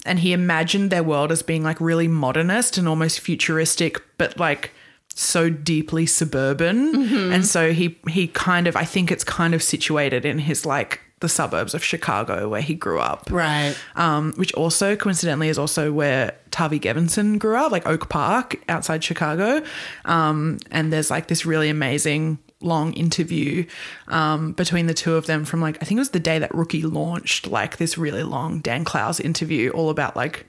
[0.05, 4.71] And he imagined their world as being like really modernist and almost futuristic but like
[5.13, 6.93] so deeply suburban.
[6.93, 7.33] Mm-hmm.
[7.33, 11.01] and so he he kind of i think it's kind of situated in his like
[11.19, 13.29] the suburbs of Chicago where he grew up.
[13.31, 13.75] Right.
[13.95, 19.03] Um, which also coincidentally is also where Tavi Gevinson grew up, like Oak Park outside
[19.03, 19.63] Chicago.
[20.05, 23.65] Um, and there's like this really amazing long interview
[24.07, 26.53] um, between the two of them from like I think it was the day that
[26.53, 30.45] Rookie launched, like this really long Dan Clowes interview all about like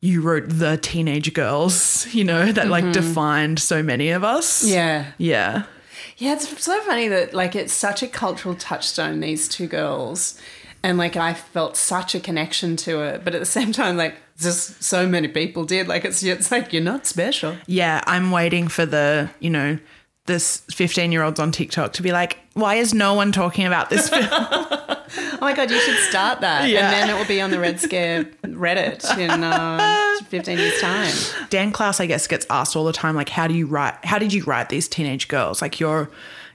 [0.00, 2.92] you wrote the teenage girls, you know, that like mm-hmm.
[2.92, 4.64] defined so many of us.
[4.64, 5.12] Yeah.
[5.18, 5.64] Yeah.
[6.20, 10.38] Yeah, it's so funny that like it's such a cultural touchstone, these two girls.
[10.82, 14.16] And like I felt such a connection to it, but at the same time, like
[14.38, 15.88] just so many people did.
[15.88, 17.56] Like it's it's like you're not special.
[17.66, 19.78] Yeah, I'm waiting for the you know
[20.30, 23.90] this 15 year olds on TikTok to be like, why is no one talking about
[23.90, 24.26] this film?
[24.30, 26.80] oh my god, you should start that, yeah.
[26.80, 31.12] and then it will be on the Red Scare Reddit in uh, 15 years time.
[31.50, 33.96] Dan Clowes, I guess, gets asked all the time, like, how do you write?
[34.04, 35.60] How did you write these teenage girls?
[35.60, 36.08] Like, you're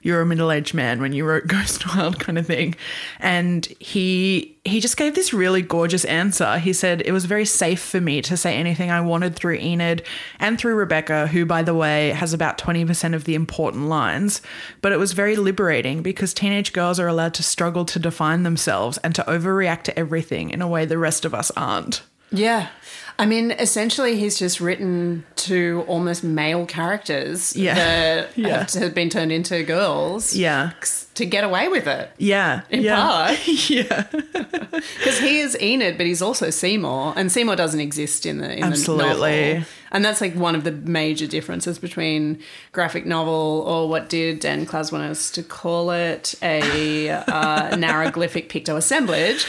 [0.06, 2.76] you're a middle-aged man when you wrote Ghost World kind of thing.
[3.20, 6.60] And he he just gave this really gorgeous answer.
[6.60, 10.04] He said it was very safe for me to say anything I wanted through Enid
[10.40, 14.44] and through Rebecca, who by the way has about 20% of the important lines,
[14.82, 19.00] but it was very liberating because teenage girls are allowed to struggle to define themselves
[19.00, 22.04] and to overreact to everything in a way the rest of us aren't.
[22.38, 22.70] Yeah.
[23.18, 27.76] I mean, essentially, he's just written to almost male characters yeah.
[27.76, 28.68] that yeah.
[28.74, 30.36] have been turned into girls.
[30.36, 30.72] Yeah.
[31.16, 32.12] To get away with it.
[32.18, 32.62] Yeah.
[32.70, 32.96] In yeah.
[32.96, 33.48] part.
[33.70, 34.08] yeah.
[34.98, 37.14] Because he is Enid, but he's also Seymour.
[37.16, 39.32] And Seymour doesn't exist in the, in Absolutely.
[39.32, 39.68] the novel.
[39.96, 42.40] And that's like one of the major differences between
[42.74, 47.22] graphic novel or what did Dan Clowes want us to call it a uh,
[47.78, 49.48] narraglyphic picto assemblage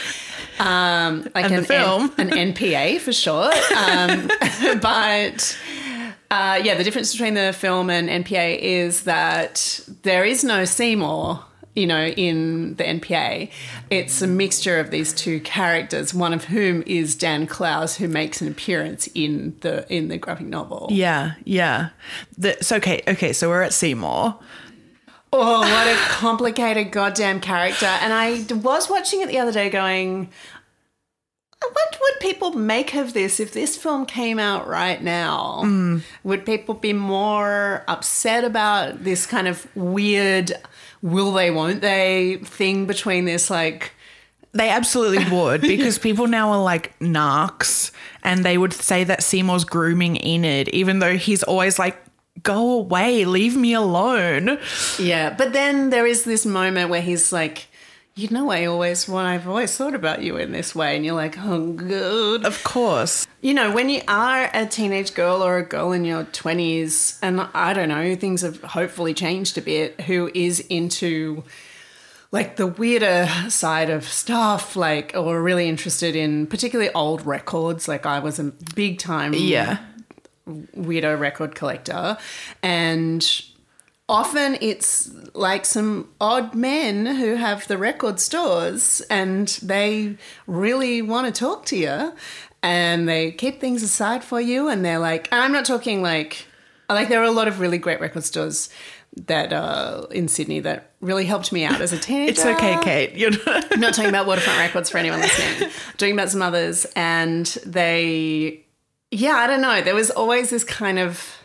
[0.59, 2.13] um, like and an, film.
[2.17, 3.55] N- an NPA for short.
[3.73, 4.29] Um,
[4.81, 5.59] but
[6.31, 11.43] uh, yeah, the difference between the film and NPA is that there is no Seymour.
[11.77, 13.51] You know, in the NPA,
[13.89, 16.13] it's a mixture of these two characters.
[16.13, 20.47] One of whom is Dan Clowes, who makes an appearance in the in the graphic
[20.47, 20.87] novel.
[20.91, 21.89] Yeah, yeah.
[22.37, 23.31] The, so okay, okay.
[23.31, 24.39] So we're at Seymour.
[25.33, 27.85] Oh, what a complicated goddamn character.
[27.85, 30.29] And I was watching it the other day going,
[31.59, 35.61] what would people make of this if this film came out right now?
[35.63, 36.01] Mm.
[36.23, 40.53] Would people be more upset about this kind of weird
[41.01, 43.93] will they, won't they thing between this like
[44.53, 47.91] they absolutely would because people now are like narcs
[48.23, 51.97] and they would say that Seymour's grooming Enid, even though he's always like,
[52.43, 54.59] go away, leave me alone.
[54.99, 55.33] Yeah.
[55.35, 57.66] But then there is this moment where he's like,
[58.17, 61.13] You know, I always, well, I've always thought about you in this way, and you're
[61.13, 62.45] like, oh, good.
[62.47, 63.27] Of course.
[63.41, 67.41] You know, when you are a teenage girl or a girl in your 20s, and
[67.53, 71.43] I don't know, things have hopefully changed a bit, who is into
[72.31, 77.87] like the weirder side of stuff, like, or really interested in particularly old records.
[77.87, 79.77] Like, I was a big time Yeah.
[80.47, 82.17] weirdo record collector.
[82.63, 83.23] And
[84.09, 90.17] often it's like some odd men who have the record stores and they
[90.47, 92.13] really want to talk to you
[92.63, 96.45] and they keep things aside for you and they're like and I'm not talking like
[96.89, 98.69] like there are a lot of really great record stores
[99.25, 102.31] that uh in Sydney that really helped me out as a teenager.
[102.31, 103.13] It's okay, Kate.
[103.15, 105.69] You're not- I'm not talking about Waterfront Records for anyone listening.
[105.69, 108.65] I'm talking about some others, and they,
[109.11, 109.81] yeah, I don't know.
[109.81, 111.36] There was always this kind of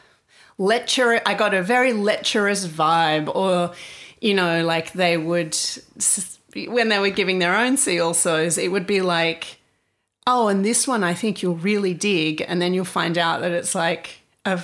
[0.63, 1.21] lecture.
[1.27, 3.75] I got a very lecherous vibe, or
[4.21, 5.57] you know, like they would
[6.67, 9.59] when they were giving their own C alsos, it would be like,
[10.27, 13.53] oh, and this one I think you'll really dig, and then you'll find out that
[13.53, 14.63] it's like a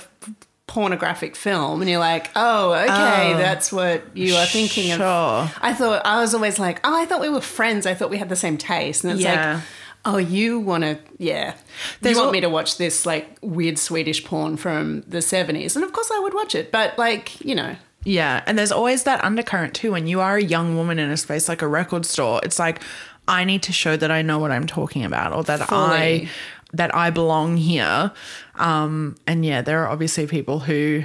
[0.67, 5.49] pornographic film and you're like oh okay oh, that's what you are thinking of Sure.
[5.67, 7.87] I thought I was always like, oh, I thought we were friends.
[7.87, 9.53] I thought we had the same taste, and it's Yeah.
[9.55, 9.63] like,
[10.13, 11.55] oh, you want to, yeah,
[12.01, 15.75] There's you want al- me to watch this like weird Swedish porn from the seventies,
[15.75, 19.03] and of course I would watch it, but like, you know, Yeah, and there's always
[19.03, 19.91] that undercurrent too.
[19.91, 22.81] When you are a young woman in a space like a record store, it's like
[23.27, 25.81] I need to show that I know what I'm talking about, or that Fully.
[25.81, 26.29] I
[26.73, 28.11] that I belong here.
[28.55, 31.03] Um, and yeah, there are obviously people who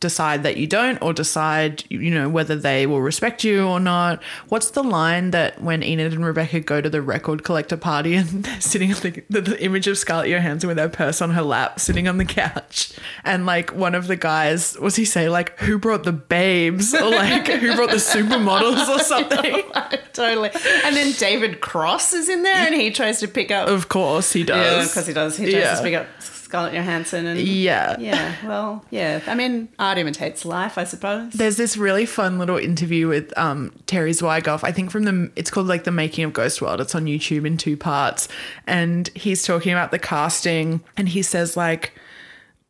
[0.00, 4.22] decide that you don't, or decide you know whether they will respect you or not.
[4.48, 8.28] What's the line that when Enid and Rebecca go to the record collector party and
[8.44, 11.42] they're sitting on the, the, the image of Scarlett Johansson with her purse on her
[11.42, 12.92] lap, sitting on the couch,
[13.24, 17.10] and like one of the guys, was he say like who brought the babes or
[17.10, 19.62] like who brought the supermodels or something?
[20.12, 20.50] totally.
[20.84, 23.68] And then David Cross is in there, and he tries to pick up.
[23.68, 24.88] Of course he Yeah, does.
[24.88, 25.36] because he does.
[25.36, 25.74] He tries Yeah.
[25.76, 26.06] to pick up
[26.52, 27.96] Scarlett Johansson, and Yeah.
[27.98, 28.34] yeah.
[28.44, 29.22] Well, yeah.
[29.26, 31.32] I mean, art imitates life, I suppose.
[31.32, 34.62] There's this really fun little interview with um, Terry Zwigoff.
[34.62, 36.82] I think from the it's called like the making of Ghost World.
[36.82, 38.28] It's on YouTube in two parts,
[38.66, 41.94] and he's talking about the casting, and he says like.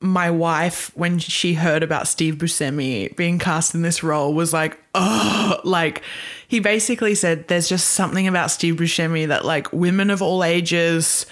[0.04, 4.76] My wife, when she heard about Steve Buscemi being cast in this role, was like,
[4.96, 6.02] oh, like
[6.48, 11.24] he basically said, there's just something about Steve Buscemi that like women of all ages,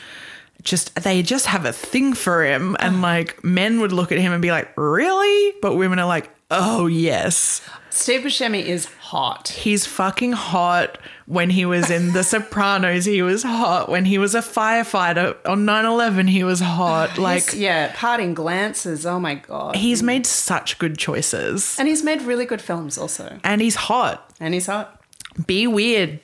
[0.63, 2.77] just they just have a thing for him.
[2.81, 5.55] And like men would look at him and be like really?
[5.63, 7.63] But women are like oh yes.
[7.93, 9.49] Steve Buscemi is hot.
[9.49, 10.99] he's fucking hot.
[11.27, 13.89] When he was in the sopranos he was hot.
[13.89, 17.19] When he was a firefighter on 9-11 he was hot.
[17.19, 19.07] Like His- yeah, parting glances.
[19.07, 19.77] Oh my god.
[19.77, 21.77] he's made such good choices.
[21.79, 23.39] And he's made really good films also.
[23.45, 24.33] and he's hot.
[24.41, 25.01] And he's hot.
[25.47, 26.21] be weird.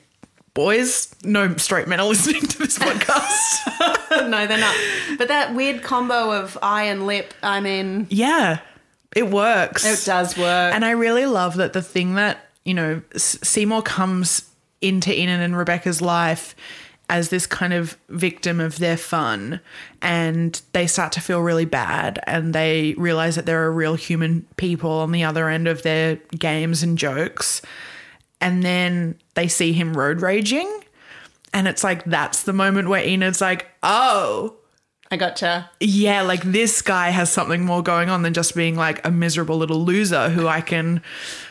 [0.53, 4.75] Boys no straight men are listening to this podcast no, they're not.
[5.17, 8.59] But that weird combo of eye and lip, I mean, yeah
[9.15, 10.73] it works it does work.
[10.73, 14.49] And I really love that the thing that, you know, Seymour comes
[14.81, 16.55] into Enid and Rebecca's life
[17.09, 19.61] as this kind of victim of their fun
[20.01, 24.45] and they start to feel really bad and they realize that there are real human
[24.57, 27.61] people on the other end of their games and jokes
[28.41, 30.69] and then they see him road raging
[31.57, 34.55] and it's like that's the moment where Enid's like oh
[35.09, 35.69] I gotcha.
[35.79, 39.57] yeah, like this guy has something more going on than just being like a miserable
[39.57, 41.01] little loser who I can,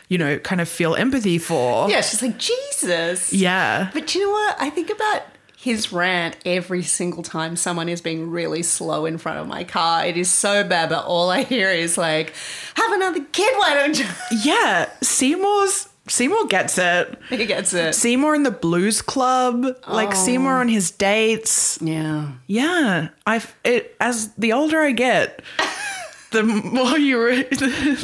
[0.09, 1.89] you know, kind of feel empathy for.
[1.89, 3.33] Yeah, she's like, Jesus.
[3.33, 3.91] Yeah.
[3.95, 4.57] But you know what?
[4.61, 5.23] I think about
[5.57, 10.05] his rant every single time someone is being really slow in front of my car.
[10.05, 12.35] It is so bad, but all I hear is like,
[12.75, 14.07] have another kid, why don't you?
[14.45, 14.91] Yeah.
[15.01, 17.19] Seymour's Seymour gets it.
[17.29, 17.95] he gets it.
[17.95, 20.15] Seymour in the blues club, like oh.
[20.15, 21.79] Seymour on his dates.
[21.81, 22.33] Yeah.
[22.47, 23.09] Yeah.
[23.27, 25.43] I've it as the older I get,
[26.31, 27.45] the more you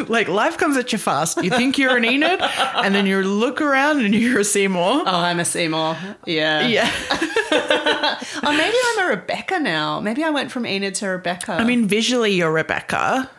[0.08, 1.42] like life comes at you fast.
[1.42, 5.02] You think you're an Enid, and then you look around and you're a Seymour.
[5.06, 5.96] Oh, I'm a Seymour.
[6.26, 6.66] Yeah.
[6.66, 6.90] Yeah.
[8.44, 10.00] Oh, maybe I'm a Rebecca now.
[10.00, 11.52] Maybe I went from Enid to Rebecca.
[11.52, 13.30] I mean, visually, you're Rebecca.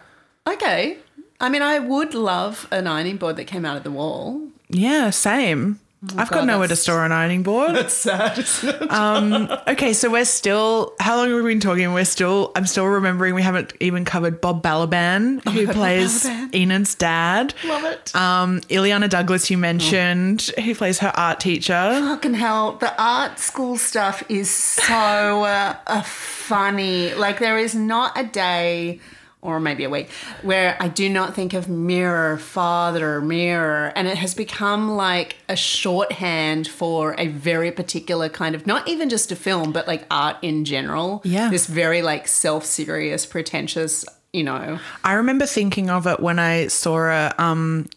[0.47, 0.97] okay.
[1.39, 4.47] I mean, I would love an ironing board that came out of the wall.
[4.69, 5.79] Yeah, same.
[6.17, 7.75] I've got nowhere to store an ironing board.
[7.75, 8.45] That's sad.
[8.89, 10.93] Um, okay, so we're still.
[10.99, 11.93] How long have we been talking?
[11.93, 12.51] We're still.
[12.55, 16.53] I'm still remembering we haven't even covered Bob Balaban, who plays Balaban.
[16.53, 17.53] Enid's dad.
[17.65, 18.13] Love it.
[18.15, 21.71] Um, Illeana Douglas, you mentioned, who plays her art teacher.
[21.73, 27.13] Fucking hell, the art school stuff is so uh, funny.
[27.13, 28.99] Like, there is not a day
[29.43, 30.09] or maybe a week,
[30.41, 33.91] where I do not think of mirror, father, mirror.
[33.95, 39.09] And it has become like a shorthand for a very particular kind of, not even
[39.09, 41.21] just a film, but like art in general.
[41.23, 41.49] Yeah.
[41.49, 44.79] This very like self serious, pretentious, you know.
[45.03, 47.87] I remember thinking of it when I saw a um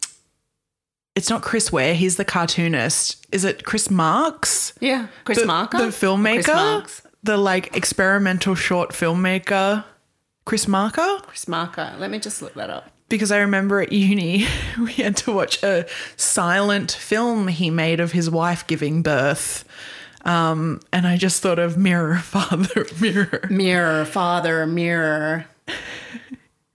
[1.14, 3.26] it's not Chris Ware, he's the cartoonist.
[3.32, 4.74] Is it Chris Marks?
[4.80, 5.06] Yeah.
[5.24, 5.78] Chris Marker?
[5.78, 6.54] The Chris filmmaker?
[6.54, 7.02] Marks.
[7.22, 9.84] The like experimental short filmmaker.
[10.46, 11.18] Chris Marker?
[11.22, 11.94] Chris Marker.
[11.98, 12.90] Let me just look that up.
[13.08, 14.46] Because I remember at uni
[14.78, 15.86] we had to watch a
[16.16, 19.64] silent film he made of his wife giving birth.
[20.24, 23.48] Um, and I just thought of Mirror, Father, Mirror.
[23.50, 25.46] Mirror, father, mirror.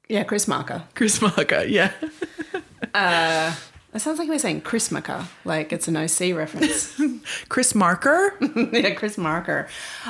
[0.08, 0.84] Yeah, Chris Marker.
[0.94, 1.94] Chris Marker, yeah.
[3.92, 6.98] That sounds like we're saying Chris Marker, like it's an OC reference.
[7.50, 8.38] Chris Marker?
[8.72, 9.68] yeah, Chris Marker.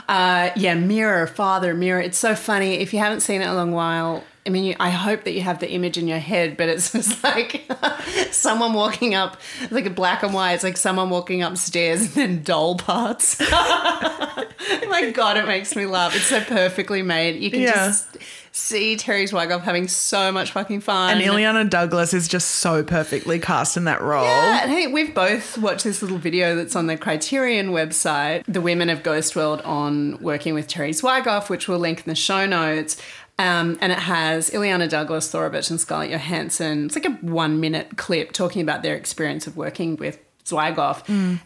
[0.07, 1.99] Uh, yeah, mirror, father, mirror.
[1.99, 2.75] It's so funny.
[2.75, 5.31] If you haven't seen it in a long while, I mean, you, I hope that
[5.33, 7.65] you have the image in your head, but it's just like
[8.29, 10.53] someone walking up, it's like a black and white.
[10.53, 13.39] It's like someone walking upstairs and then doll parts.
[13.39, 16.15] My God, it makes me laugh.
[16.15, 17.41] It's so perfectly made.
[17.41, 17.73] You can Yeah.
[17.87, 18.17] just
[18.51, 21.13] see Terry Zwigoff having so much fucking fun.
[21.13, 24.25] And Illeana Douglas is just so perfectly cast in that role.
[24.25, 28.61] Yeah, and hey, we've both watched this little video that's on the Criterion website, The
[28.61, 32.45] Women of Ghost World, on working with Terry Zwigoff, which we'll link in the show
[32.45, 33.01] notes.
[33.39, 36.85] Um, and it has Illeana Douglas, Thora Birch, and Scarlett Johansson.
[36.85, 40.19] It's like a one minute clip talking about their experience of working with
[40.51, 41.05] Zwigoff.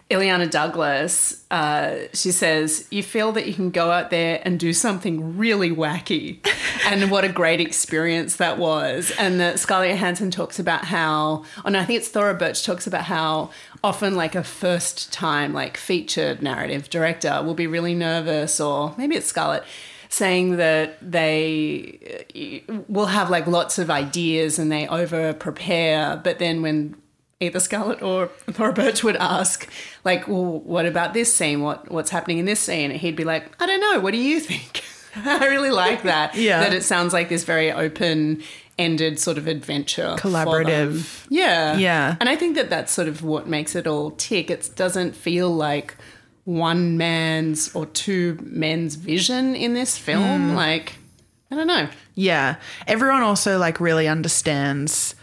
[0.10, 4.74] Illeana Douglas, uh, she says, You feel that you can go out there and do
[4.74, 6.45] something really wacky.
[6.88, 9.12] and what a great experience that was.
[9.18, 12.88] And that Scarlett Johansson talks about how, oh no, I think it's Thora Birch talks
[12.88, 13.51] about how
[13.84, 19.16] often, like, a first time, like, featured narrative director will be really nervous, or maybe
[19.16, 19.64] it's Scarlett
[20.10, 22.24] saying that they
[22.70, 26.95] uh, will have like lots of ideas and they over prepare, but then when
[27.39, 29.69] either Scarlett or Thora Birch would ask,
[30.03, 31.61] like, well, what about this scene?
[31.61, 32.91] What what's happening in this scene?
[32.91, 33.99] And he'd be like, I don't know.
[33.99, 34.83] What do you think?
[35.15, 36.36] I really like that.
[36.45, 36.59] Yeah.
[36.59, 38.43] That it sounds like this very open
[38.77, 40.15] ended sort of adventure.
[40.19, 41.25] Collaborative.
[41.29, 41.77] Yeah.
[41.77, 42.17] Yeah.
[42.19, 44.49] And I think that that's sort of what makes it all tick.
[44.49, 45.95] It doesn't feel like
[46.43, 50.51] one man's or two men's vision in this film.
[50.51, 50.55] Mm.
[50.55, 50.97] Like,
[51.49, 51.88] I don't know.
[52.15, 52.57] Yeah.
[52.86, 55.15] Everyone also like really understands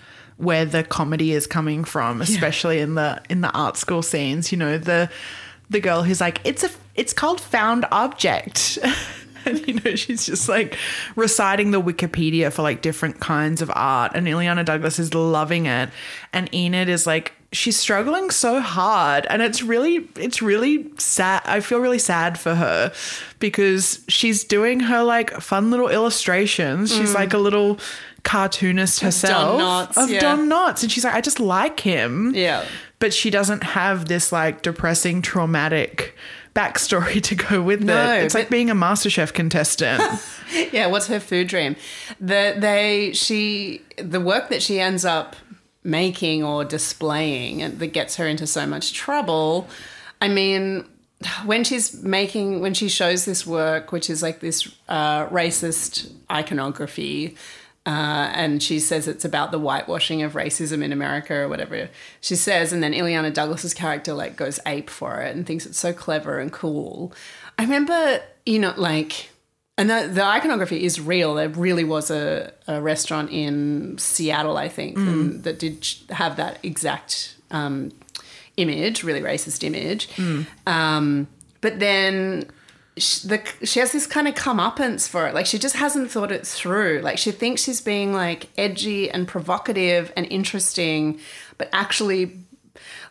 [0.43, 4.53] where the comedy is coming from, especially in the in the art school scenes.
[4.53, 5.09] You know, the
[5.71, 8.79] the girl who's like, it's a it's called found object.
[9.45, 10.77] And you know, she's just like
[11.17, 14.13] reciting the Wikipedia for like different kinds of art.
[14.15, 15.91] And Illeana Douglas is loving it.
[16.33, 19.27] And Enid is like, she's struggling so hard.
[19.29, 21.43] And it's really, it's really sad.
[21.45, 22.93] I feel really sad for her
[23.41, 26.95] because she's doing her like fun little illustrations.
[26.95, 27.15] She's mm.
[27.15, 27.81] like a little
[28.23, 30.21] cartoonist herself Knotts, of yeah.
[30.21, 30.83] Don Knotts.
[30.83, 32.65] And she's like, I just like him Yeah.
[32.99, 36.15] but she doesn't have this like depressing, traumatic
[36.55, 38.25] backstory to go with No, it.
[38.25, 40.03] It's like being a MasterChef contestant.
[40.71, 41.77] Yeah, what's her food dream?
[42.21, 45.35] The they she the work that she ends up
[45.83, 49.67] making or displaying and that gets her into so much trouble.
[50.21, 50.85] I mean,
[51.47, 57.35] when she's making when she shows this work, which is like this uh, racist iconography.
[57.85, 61.89] Uh, and she says it's about the whitewashing of racism in America or whatever
[62.21, 65.79] she says, and then Illeana Douglas's character like goes ape for it and thinks it's
[65.79, 67.13] so clever and cool.
[67.59, 69.31] I remember, you know, like
[69.79, 71.35] and the, the iconography is real.
[71.35, 76.59] There really was a, a restaurant in Seattle, I think, and that did have that
[76.63, 77.91] exact um,
[78.57, 80.09] image, really racist image.
[80.69, 81.27] Um,
[81.63, 82.49] but then
[82.97, 85.35] sh the, she has this kind of comeuppance for it.
[85.35, 87.01] Like she just hasn't thought it through.
[87.03, 91.19] Like she thinks she's being like edgy and provocative and interesting,
[91.59, 92.39] but actually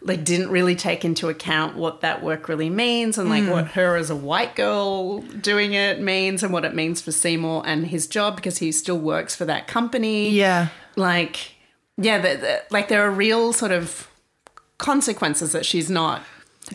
[0.02, 3.52] like didn't really take into account what that work really means and like hmm.
[3.52, 7.64] what her as a white girl doing it means and what it means for Seymour
[7.66, 10.30] and his job because he still works for that company.
[10.30, 10.70] yeah.
[10.96, 11.56] Like,
[11.98, 14.08] yeah, the, the, like there are real sort of
[14.78, 16.24] consequences that she's not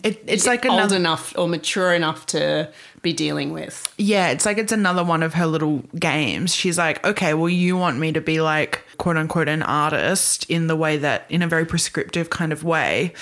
[0.03, 2.71] It, it's like old another enough or mature enough to
[3.01, 3.93] be dealing with.
[3.97, 6.53] Yeah, it's like it's another one of her little games.
[6.53, 10.67] She's like, okay, well, you want me to be like, quote unquote, an artist in
[10.67, 13.13] the way that, in a very prescriptive kind of way.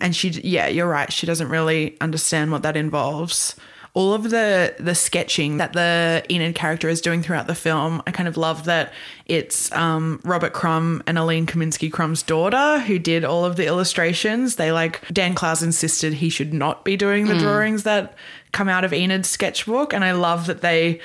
[0.00, 1.12] And she, yeah, you're right.
[1.12, 3.54] She doesn't really understand what that involves.
[3.92, 8.12] All of the the sketching that the Enid character is doing throughout the film, I
[8.12, 8.92] kind of love that
[9.26, 14.56] it's um, Robert Crumb and Aline Kominsky Crumb's daughter who did all of the illustrations.
[14.56, 18.14] They like Dan Clowes insisted he should not be doing the drawings that
[18.52, 21.00] come out of Enid's sketchbook, and I love that they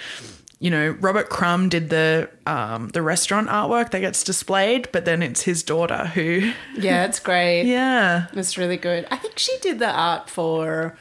[0.60, 5.22] you know, Robert Crumb did the um, the restaurant artwork that gets displayed, but then
[5.22, 7.64] it's his daughter who, Yeah, it's great.
[7.66, 9.06] yeah, It's really good.
[9.12, 10.98] I think she did the art for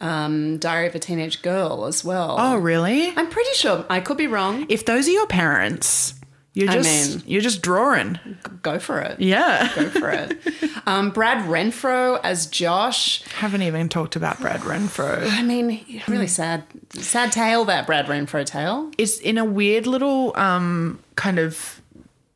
[0.00, 2.36] um, Diary of a Teenage Girl as well.
[2.38, 3.08] oh really?
[3.16, 3.84] I'm pretty sure.
[3.88, 4.66] I could be wrong.
[4.68, 6.14] If those are your parents,
[6.54, 8.18] you're I just mean- you're just drawing,
[8.62, 9.20] Go for it.
[9.20, 9.70] yeah.
[9.74, 10.38] Go for it.
[10.88, 13.24] Um, Brad Renfro as Josh.
[13.38, 15.26] Haven't even talked about Brad Renfro.
[15.28, 18.92] I mean, really sad, sad tale that Brad Renfro tale.
[18.96, 21.80] It's in a weird little um kind of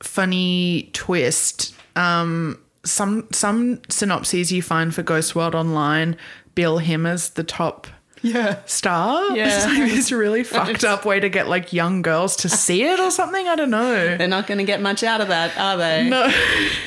[0.02, 1.74] funny twist.
[1.96, 6.16] Um some some synopses you find for Ghost World Online
[6.55, 7.86] bill him as the top
[8.22, 8.57] Yeah.
[8.66, 9.20] star.
[9.36, 9.46] Yeah.
[9.57, 12.98] It's like this really fucked up way to get like young girls to see it
[13.01, 13.46] or something.
[13.48, 14.16] I don't know.
[14.16, 16.09] They're not going to get much out of that, are they?
[16.09, 16.30] No.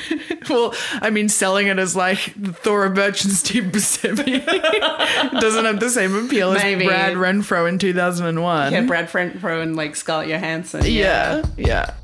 [0.50, 2.18] well, I mean, selling it as like
[2.58, 4.44] Thora Birch and Steve Buscemi
[5.40, 8.72] doesn't have the same appeal as Brad Renfro in 2001.
[8.72, 10.82] Yeah, Brad Renfro and like Scarlett Johansson.
[10.84, 11.94] yeah, yeah.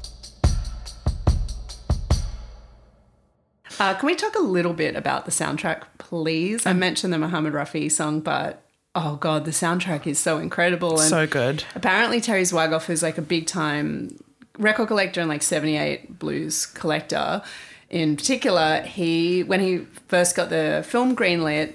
[3.79, 6.67] Uh, can we talk a little bit about the soundtrack, please?
[6.67, 8.63] I mentioned the Muhammad Rafi song, but
[8.95, 11.01] oh god, the soundtrack is so incredible.
[11.01, 11.65] And So good.
[11.75, 14.19] apparently, Terry Zwigoff is like a big time
[14.59, 17.43] record collector and like 78 blues collector.
[17.89, 21.75] In particular, he when he first got the film greenlit,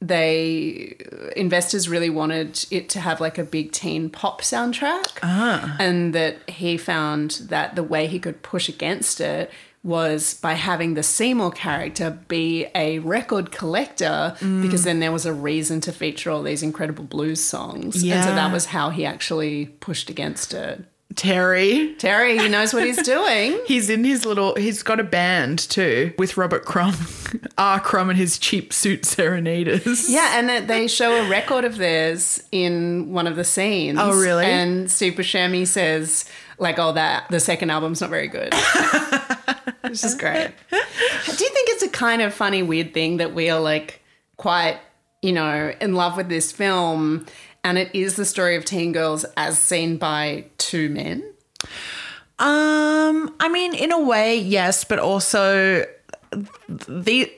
[0.00, 5.76] they uh, investors really wanted it to have like a big teen pop soundtrack ah.
[5.78, 9.50] and that he found that the way he could push against it
[9.84, 15.32] was by having the Seymour character be a record collector because then there was a
[15.32, 18.02] reason to feature all these incredible blues songs.
[18.02, 20.84] And so that was how he actually pushed against it.
[21.16, 21.94] Terry.
[21.98, 23.60] Terry, he knows what he's doing.
[23.66, 24.54] He's in his little.
[24.56, 26.96] He's got a band too with Robert Crumb,
[27.58, 27.78] R.
[27.78, 30.10] Crumb, and his cheap suit serenaders.
[30.10, 33.98] Yeah, and they show a record of theirs in one of the scenes.
[34.00, 34.44] Oh, really?
[34.44, 36.24] And Steve Buscemi says,
[36.58, 38.52] like, oh, that the second album's not very good.
[39.84, 40.50] Which is great.
[40.70, 44.00] Do you think it's a kind of funny, weird thing that we are like
[44.36, 44.78] quite,
[45.22, 47.26] you know, in love with this film,
[47.62, 51.22] and it is the story of teen girls as seen by two men?
[52.38, 55.84] Um, I mean, in a way, yes, but also
[56.68, 57.30] the.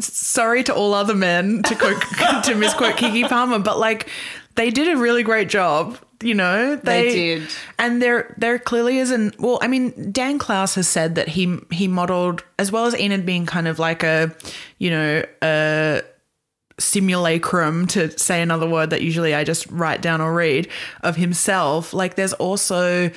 [0.00, 2.00] Sorry to all other men to quote
[2.44, 4.08] to misquote Keke Palmer, but like
[4.54, 5.98] they did a really great job.
[6.20, 7.48] You know, They did.
[7.78, 9.38] and there there clearly isn't.
[9.40, 13.24] Well, I mean, Dan Clowes has said that he he modeled as well as Enid
[13.24, 14.34] being kind of like a,
[14.78, 16.02] you know, a
[16.80, 20.68] simulacrum to say another word that usually I just write down or read
[21.02, 21.92] of himself.
[21.92, 23.10] Like there's also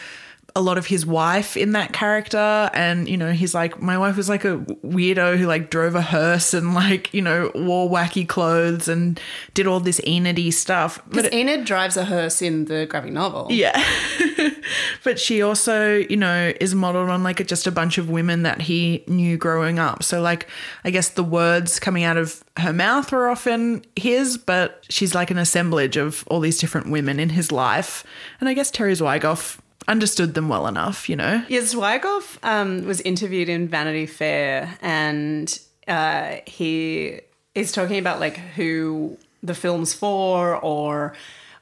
[0.56, 4.18] a lot of his wife in that character and you know he's like my wife
[4.18, 8.28] was like a weirdo who like drove a hearse and like you know wore wacky
[8.28, 9.20] clothes and
[9.54, 13.48] did all this Enidy stuff but Because Enid drives a hearse in the graphic novel.
[13.50, 13.82] yeah.
[15.04, 18.62] but she also, you know, is modeled on like just a bunch of women that
[18.62, 20.04] he knew growing up.
[20.04, 20.48] So, like,
[20.84, 25.32] I guess the words coming out of her mouth were often his, but she's like
[25.32, 28.04] an assemblage of all these different women in his life.
[28.40, 31.44] And I guess Terry Zwigoff understood them well enough, you know?
[31.48, 37.20] Yeah, Zwigoff um, was interviewed in Vanity Fair, and uh, he
[37.56, 41.14] is talking about like who the film's for, or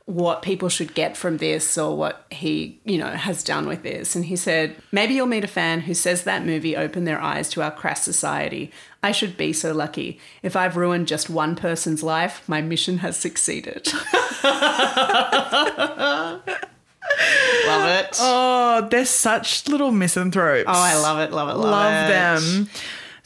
[0.05, 4.15] what people should get from this, or what he you know has done with this.
[4.15, 7.49] And he said, maybe you'll meet a fan who says that movie opened their eyes
[7.51, 8.71] to our crass society.
[9.01, 10.19] I should be so lucky.
[10.43, 13.87] If I've ruined just one person's life, my mission has succeeded.
[17.69, 18.17] Love it.
[18.19, 20.67] Oh, they're such little misanthropes.
[20.67, 22.09] Oh, I love it, love it, love, love it.
[22.09, 22.69] them.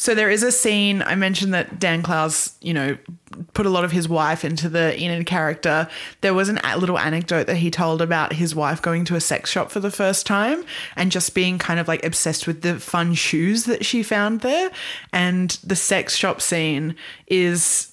[0.03, 2.97] So there is a scene I mentioned that Dan Clowes, you know,
[3.53, 5.87] put a lot of his wife into the Enid character.
[6.19, 9.21] There was an a little anecdote that he told about his wife going to a
[9.21, 10.65] sex shop for the first time
[10.97, 14.71] and just being kind of like obsessed with the fun shoes that she found there.
[15.13, 16.95] And the sex shop scene
[17.27, 17.92] is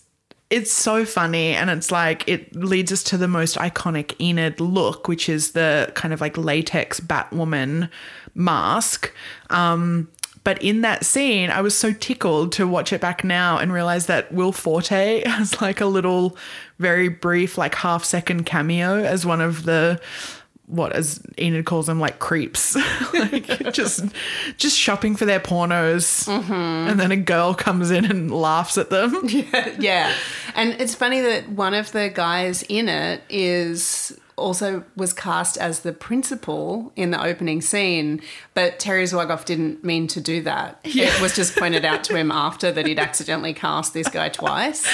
[0.50, 5.06] it's so funny and it's like it leads us to the most iconic Enid look,
[5.06, 7.88] which is the kind of like latex Batwoman
[8.34, 9.12] mask.
[9.48, 10.08] Um,
[10.42, 14.06] but in that scene, I was so tickled to watch it back now and realize
[14.06, 16.36] that Will Forte has like a little,
[16.78, 20.00] very brief, like half second cameo as one of the
[20.70, 22.76] what as Enid calls them like creeps.
[23.12, 24.04] Like just
[24.56, 26.26] just shopping for their pornos.
[26.26, 26.52] Mm-hmm.
[26.52, 29.20] And then a girl comes in and laughs at them.
[29.24, 30.14] Yeah, yeah.
[30.54, 35.80] And it's funny that one of the guys in it is also was cast as
[35.80, 38.20] the principal in the opening scene,
[38.54, 40.80] but Terry Zwigoff didn't mean to do that.
[41.10, 44.86] It was just pointed out to him after that he'd accidentally cast this guy twice.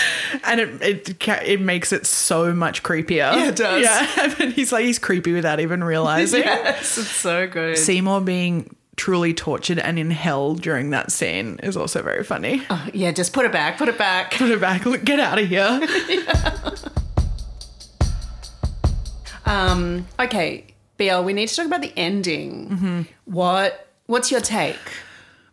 [0.44, 3.34] and it, it it makes it so much creepier.
[3.34, 3.82] Yeah, it does.
[3.84, 6.42] Yeah, and he's like he's creepy without even realizing.
[6.46, 7.76] Yes, it's so good.
[7.76, 12.62] Seymour being truly tortured and in hell during that scene is also very funny.
[12.70, 14.32] Oh, yeah, just put it back, put it back.
[14.32, 14.86] Put it back.
[14.86, 15.80] Look, get out of here.
[19.46, 20.66] Um, okay,
[20.98, 23.06] BL, we need to talk about the ending.
[23.24, 24.78] What what's your take?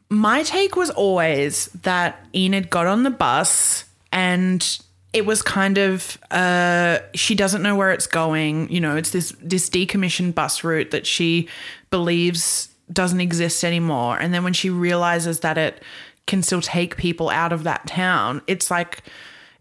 [0.10, 4.80] My take was always that Enid got on the bus and
[5.12, 8.70] it was kind of uh, she doesn't know where it's going.
[8.70, 11.48] You know, it's this this decommissioned bus route that she
[11.90, 14.18] believes doesn't exist anymore.
[14.20, 15.84] And then when she realizes that it
[16.26, 19.04] can still take people out of that town, it's like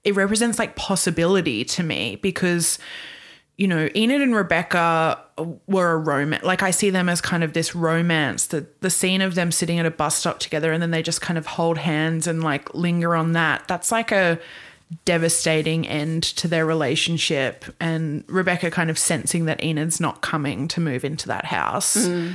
[0.05, 2.79] it represents like possibility to me because
[3.63, 5.21] you know, Enid and Rebecca
[5.69, 6.43] were a romance.
[6.43, 8.49] Like I see them as kind of this romance.
[8.49, 11.21] The the scene of them sitting at a bus stop together and then they just
[11.21, 13.69] kind of hold hands and like linger on that.
[13.69, 14.41] That's like a
[15.05, 17.65] devastating end to their relationship.
[17.79, 22.05] And Rebecca kind of sensing that Enid's not coming to move into that house.
[22.05, 22.31] Hmm.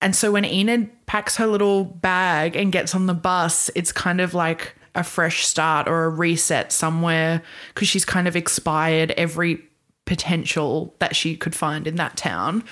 [0.00, 4.20] And so when Enid packs her little bag and gets on the bus, it's kind
[4.20, 7.42] of like a fresh start or a reset somewhere
[7.74, 9.67] because she's kind of expired every
[10.08, 12.64] potential that she could find in that town.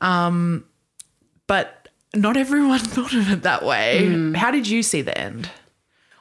[0.00, 0.64] Um,
[1.46, 4.32] but not everyone thought of it that way.
[4.34, 5.50] How did you see the end?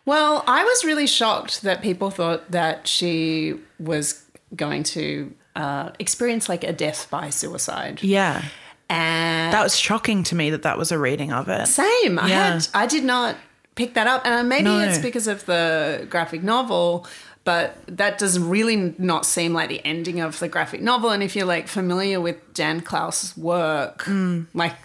[0.05, 4.23] Well, I was really shocked that people thought that she was
[4.55, 8.03] going to uh, experience like a death by suicide.
[8.03, 8.43] Yeah.
[8.89, 11.67] And That was shocking to me that that was a reading of it.
[11.67, 12.19] Same.
[12.19, 12.53] I Yeah.
[12.53, 13.35] had I did not
[13.75, 14.79] pick that up, and maybe No.
[14.79, 17.07] it's because of the graphic novel.
[17.43, 21.09] But that does really not seem like the ending of the graphic novel.
[21.09, 24.45] And if you're like familiar with Jan Clowes's work, Mm.
[24.53, 24.75] like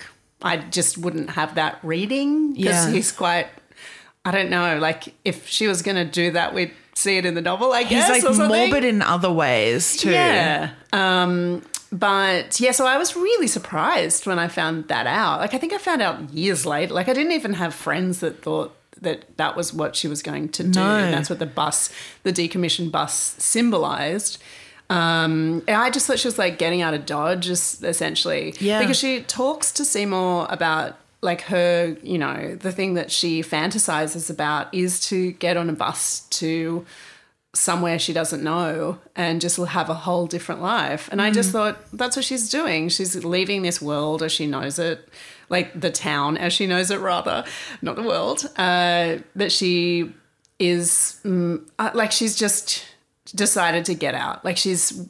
[0.43, 2.91] I just wouldn't have that reading because Yeah.
[2.93, 3.49] he's quite.
[4.25, 4.79] I don't know.
[4.79, 7.73] Like if she was going to do that, we'd see it in the novel.
[7.73, 10.11] I guess He's like morbid in other ways too.
[10.11, 10.71] Yeah.
[10.93, 15.41] Um, but yeah, so I was really surprised when I found that out.
[15.41, 16.93] Like, I think I found out years later.
[16.95, 18.75] Like, I didn't even have friends that thought
[19.07, 20.81] that that was what she was going to do.
[20.81, 20.97] No.
[20.97, 21.91] And that's what the bus,
[22.23, 24.43] the decommissioned bus, symbolized.
[24.91, 28.55] Um, and I just thought she was like getting out of Dodge, es- essentially.
[28.61, 28.81] Yeah.
[28.81, 34.31] Because she talks to Seymour about like her, you know, the thing that she fantasizes
[34.31, 36.85] about is to get on a bus to
[37.55, 41.09] somewhere she doesn't know and just have a whole different life.
[41.11, 42.91] And I just thought that's what she's doing.
[42.91, 45.09] She's leaving this world as she knows it,
[45.49, 47.45] like the town as she knows it, rather,
[47.83, 48.49] not the world.
[48.57, 50.13] Uh, that she
[50.59, 52.85] is mm, uh, like she's just
[53.35, 54.45] decided to get out.
[54.45, 55.07] Like she's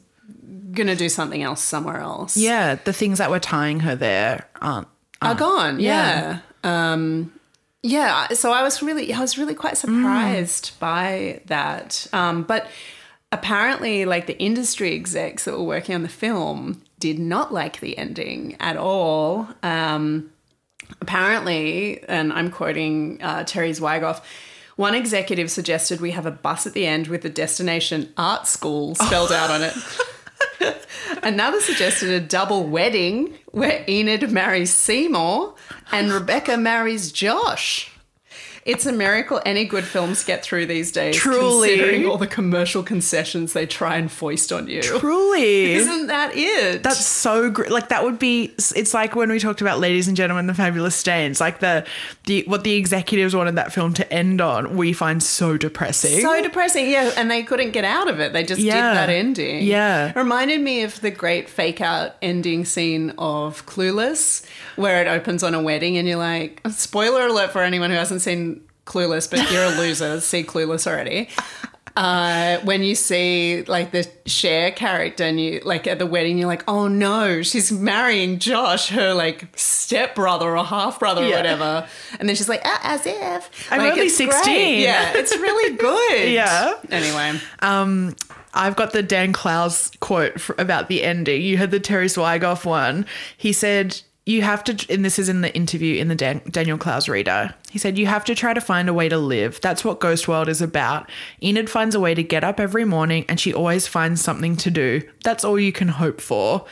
[0.71, 2.37] gonna do something else somewhere else.
[2.37, 4.87] Yeah, the things that were tying her there aren't.
[5.21, 5.79] are gone.
[5.79, 6.39] yeah.
[6.63, 6.93] Yeah.
[6.93, 7.33] Um,
[7.83, 8.27] yeah.
[8.29, 12.07] So I was really, I was really quite surprised by that.
[12.11, 12.67] Um, but
[13.31, 17.97] apparently, like the industry execs that were working on the film did not like the
[17.97, 19.47] ending at all.
[19.63, 20.31] Um,
[21.01, 24.21] apparently, and I'm quoting uh, Terry Zwigoff.
[24.75, 28.95] One executive suggested we have a bus at the end with the destination art school
[28.95, 29.73] spelled out on it.
[31.23, 35.55] Another suggested a double wedding where Enid marries Seymour
[35.91, 37.91] and Rebecca marries Josh.
[38.67, 41.15] It's a miracle any good films get through these days.
[41.15, 41.69] Truly.
[41.69, 44.81] Considering all the commercial concessions they try and foist on you.
[44.81, 45.73] Truly.
[45.73, 46.83] Isn't that it?
[46.83, 47.71] That's so great.
[47.71, 48.53] Like that would be.
[48.75, 51.39] It's like when we talked about Ladies and Gentlemen, the Fabulous Stains.
[51.39, 51.85] Like the
[52.25, 54.75] the what the executives wanted that film to end on.
[54.75, 56.19] We find so depressing.
[56.21, 56.89] so depressing.
[56.89, 58.33] Yeah, and they couldn't get out of it.
[58.33, 58.75] They just Yeah.
[58.75, 59.63] did that ending.
[59.63, 60.11] Yeah.
[60.13, 64.43] Reminded me of the great fake out ending scene of Clueless,
[64.75, 68.21] where it opens on a wedding and you're like, spoiler alert for anyone who hasn't
[68.21, 68.56] seen
[68.87, 70.19] Clueless, but you're a loser.
[70.21, 71.29] See Clueless already.
[71.97, 76.47] Uh, when you see like the share character and you like at the wedding, you're
[76.47, 81.87] like, oh no, she's marrying Josh, her like stepbrother or half brother or whatever.
[82.19, 83.71] And then she's like, ah, as if.
[83.71, 84.31] I'm Like, only it's great.
[84.31, 84.81] 16.
[84.81, 86.31] Yeah, it's really good.
[86.37, 86.73] Yeah.
[86.91, 87.41] Anyway.
[87.61, 88.15] Um,
[88.53, 91.41] I've got the Dan Clowes quote for, about the ending.
[91.41, 93.07] You had the Terry Zwigoff one.
[93.35, 96.77] He said, "You have to," and this is in the interview in the Dan, Daniel
[96.77, 97.53] Clowes reader.
[97.71, 99.61] He said, "You have to try to find a way to live.
[99.61, 101.09] That's what Ghost World is about.
[101.41, 104.69] Enid finds a way to get up every morning, and she always finds something to
[104.69, 105.01] do.
[105.23, 106.65] That's all you can hope for."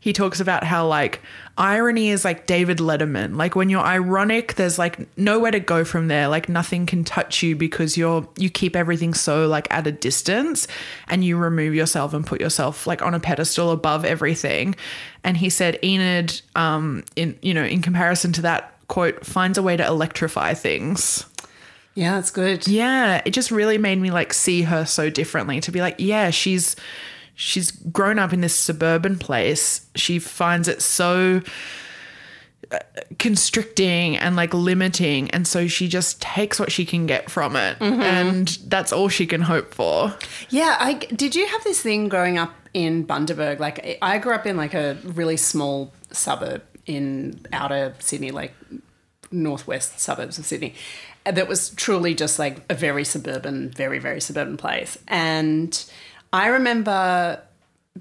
[0.00, 1.20] He talks about how like
[1.58, 3.36] irony is like David Letterman.
[3.36, 6.26] Like when you're ironic, there's like nowhere to go from there.
[6.26, 10.66] Like nothing can touch you because you're you keep everything so like at a distance
[11.08, 14.74] and you remove yourself and put yourself like on a pedestal above everything.
[15.22, 19.62] And he said Enid, um, in you know, in comparison to that quote, finds a
[19.62, 21.26] way to electrify things.
[21.94, 22.66] Yeah, that's good.
[22.66, 26.30] Yeah, it just really made me like see her so differently to be like, yeah,
[26.30, 26.74] she's
[27.40, 29.86] she's grown up in this suburban place.
[29.94, 31.40] She finds it so
[32.70, 32.78] uh,
[33.18, 37.80] constricting and like limiting and so she just takes what she can get from it
[37.80, 40.14] and that's all she can hope for.
[40.50, 43.58] Yeah, I did you have this thing growing up in Bundaberg?
[43.58, 48.52] Like I grew up in like a really small suburb in outer Sydney, like
[49.32, 50.74] northwest suburbs of Sydney.
[51.24, 54.98] That was truly just like a very suburban, very very suburban place.
[55.08, 55.82] And
[56.32, 57.42] I remember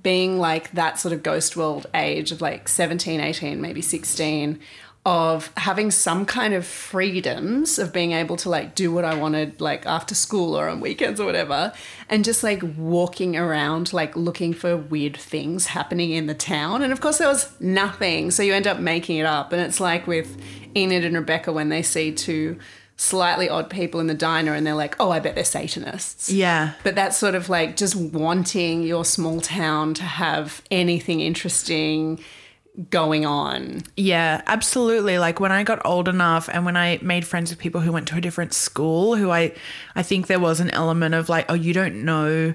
[0.02, 4.60] being like that sort of ghost world age of like 17, 18, maybe 16
[5.06, 9.62] of having some kind of freedoms of being able to like do what I wanted
[9.62, 11.74] like after school or on weekends or whatever
[12.10, 16.84] and just like walking around like looking for weird things happening in the town.
[16.84, 19.54] And of course there was nothing so you end up making it up.
[19.54, 20.38] And it's like with
[20.76, 22.60] Enid and Rebecca when they see two
[23.02, 26.74] slightly odd people in the diner and they're like oh I bet they're satanists Yeah.
[26.84, 32.20] but that's sort of like just wanting your small town to have anything interesting
[32.90, 33.84] going on.
[33.98, 35.18] Yeah, absolutely.
[35.18, 38.08] Like when I got old enough and when I made friends with people who went
[38.10, 39.54] to a different school, who I
[39.96, 42.54] I think there was an element of like, oh, you don't know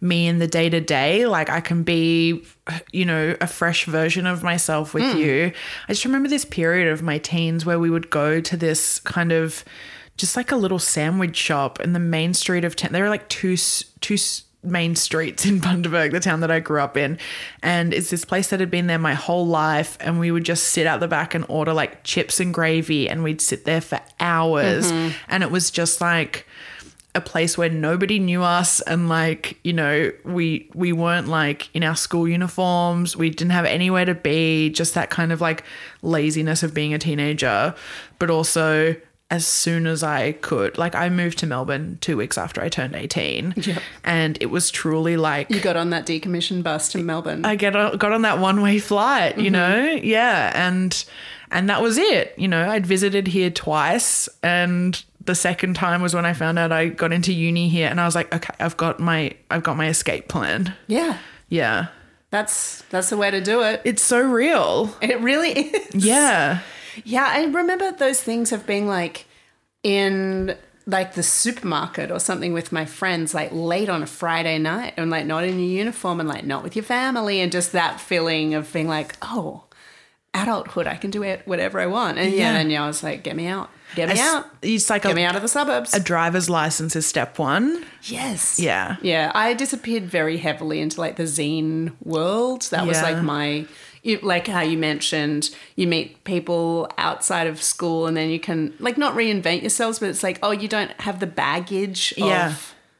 [0.00, 1.26] me in the day to day.
[1.26, 2.44] Like I can be,
[2.92, 5.18] you know, a fresh version of myself with hmm.
[5.18, 5.52] you.
[5.88, 9.32] I just remember this period of my teens where we would go to this kind
[9.32, 9.64] of
[10.16, 12.92] just like a little sandwich shop in the main street of town.
[12.92, 13.56] There were like two
[14.00, 14.16] two
[14.62, 17.18] main streets in Bundaberg, the town that I grew up in,
[17.62, 19.96] and it's this place that had been there my whole life.
[20.00, 23.24] And we would just sit out the back and order like chips and gravy, and
[23.24, 25.14] we'd sit there for hours, mm-hmm.
[25.28, 26.46] and it was just like
[27.14, 31.82] a place where nobody knew us and like you know we we weren't like in
[31.82, 33.16] our school uniforms.
[33.16, 34.70] We didn't have anywhere to be.
[34.70, 35.64] Just that kind of like
[36.02, 37.74] laziness of being a teenager.
[38.18, 38.96] But also
[39.30, 42.96] as soon as I could like I moved to Melbourne 2 weeks after I turned
[42.96, 43.54] 18
[44.02, 47.44] and it was truly like You got on that decommissioned bus to Melbourne.
[47.44, 49.52] I get on, got on that one way flight, you mm-hmm.
[49.52, 51.04] know, yeah, and
[51.52, 52.34] and that was it.
[52.36, 56.72] You know, I'd visited here twice, and the second time was when I found out
[56.72, 59.76] I got into uni here, and I was like, okay, I've got my I've got
[59.76, 60.74] my escape plan.
[60.86, 61.18] yeah.
[61.48, 61.88] Yeah,
[62.30, 63.82] That's that's the way to do it.
[63.84, 64.94] it's so real.
[65.02, 66.04] It really is.
[66.04, 66.60] Yeah,
[67.04, 69.26] Yeah, I remember those things of being like
[69.82, 70.56] in
[70.86, 75.10] like the supermarket or something with my friends, like late on a Friday night and
[75.10, 78.54] like not in your uniform and like not with your family and just that feeling
[78.54, 79.64] of being like, oh,
[80.34, 82.18] adulthood, I can do it whatever I want.
[82.18, 82.58] And yeah, Yeah.
[82.60, 83.70] and yeah, I was like, get me out.
[83.96, 84.46] Get me It's- out.
[84.62, 85.92] It's like Get me out of the suburbs.
[85.94, 87.84] a driver's license is step one.
[88.04, 88.58] yes.
[88.58, 88.96] Yeah.
[89.02, 92.62] Yeah, I disappeared very heavily into like the zine world.
[92.70, 93.66] That was like my,
[94.02, 98.72] you, like how you mentioned, you meet people outside of school and then you can
[98.78, 102.54] like not reinvent yourselves, but it's like, oh, you don't have the baggage of, Yeah.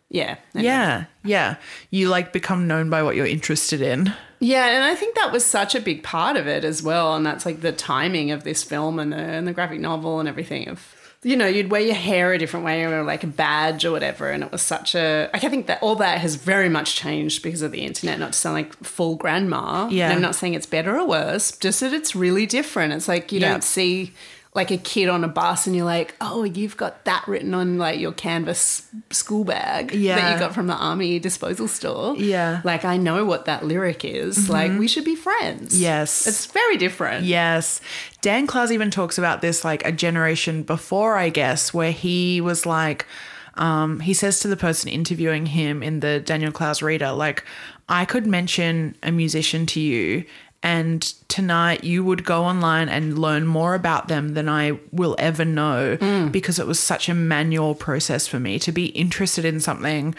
[0.08, 1.54] yeah, Yeah, yeah.
[1.90, 4.12] You like become known by what you're interested in.
[4.40, 4.66] Yeah.
[4.68, 7.14] And I think that was such a big part of it as well.
[7.14, 10.28] And that's like the timing of this film and the and the graphic novel and
[10.28, 10.96] everything of.
[11.22, 14.30] You know, you'd wear your hair a different way or like a badge or whatever.
[14.30, 15.28] And it was such a.
[15.34, 18.38] I think that all that has very much changed because of the internet, not to
[18.38, 19.86] sound like full grandma.
[19.90, 20.06] Yeah.
[20.06, 22.94] And I'm not saying it's better or worse, just that it's really different.
[22.94, 23.50] It's like you Yeah.
[23.50, 24.14] don't see
[24.52, 27.78] like a kid on a bus and you're like, oh, you've got that written on
[27.78, 32.16] like your canvas school bag that you got from the army disposal store.
[32.16, 32.56] Yeah.
[32.56, 32.66] Mm-hmm.
[32.66, 34.48] Like I know what that lyric is.
[34.50, 35.80] Like we should be friends.
[35.80, 36.26] Yes.
[36.26, 37.26] It's very different.
[37.26, 37.80] Yes.
[38.22, 42.66] Dan Clowes even talks about this like a generation before, I guess, where he was
[42.66, 43.06] like,
[43.54, 47.44] um, he says to the person interviewing him in the Daniel Clowes reader, like,
[47.88, 50.24] I could mention a musician to you,
[50.62, 55.44] and tonight you would go online and learn more about them than I will ever
[55.44, 55.96] know
[56.30, 60.14] because it was such a manual process for me to be interested in something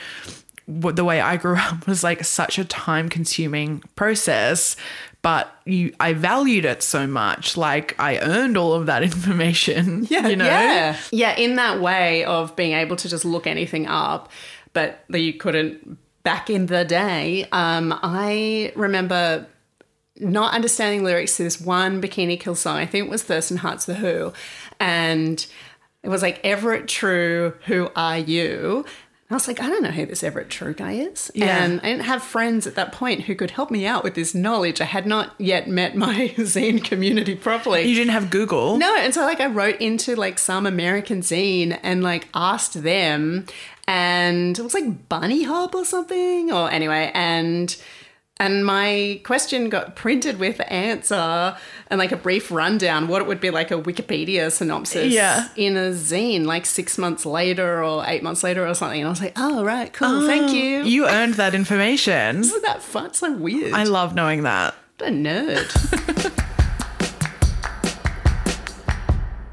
[0.68, 4.76] the way I grew up was like such a time consuming process,
[5.22, 7.58] but you I valued it so much.
[7.58, 10.08] Like I earned all of that information.
[10.12, 10.28] Yeah.
[10.28, 10.46] You know?
[10.46, 10.98] Yeah.
[11.12, 14.30] Yeah, in that way of being able to just look anything up,
[14.74, 17.48] but you couldn't back in the day.
[17.52, 19.48] Um, I remember
[20.22, 22.78] not understanding lyrics to this one Bikini Kill song.
[22.78, 24.34] I think it was Thurston Heart's The Who.
[24.80, 25.46] And
[26.04, 28.86] it was like, Everett True, who are you?
[29.32, 31.32] I was like, I don't know who this Everett True guy is.
[31.34, 31.64] Yeah.
[31.64, 34.36] And I didn't have friends at that point who could help me out with this
[34.36, 34.82] knowledge.
[34.82, 37.84] I had not yet met my zine community properly.
[37.84, 38.78] You didn't have Google.
[38.78, 43.46] No, and so like I wrote into like some American zine and like asked them,
[43.88, 47.74] and it was like Bunny Hop or something, or anyway, and
[48.42, 51.56] and my question got printed with the answer
[51.92, 55.48] and like a brief rundown what it would be like a Wikipedia synopsis Yeah.
[55.56, 59.00] in a zine like six months later or eight months later or something.
[59.00, 60.84] And I was like, oh right, cool, thank oh, you.
[60.84, 62.40] You earned that information.
[62.40, 63.06] Isn't that fun?
[63.06, 63.74] It's so weird.
[63.74, 64.74] I love knowing that.
[64.98, 66.38] what a nerd.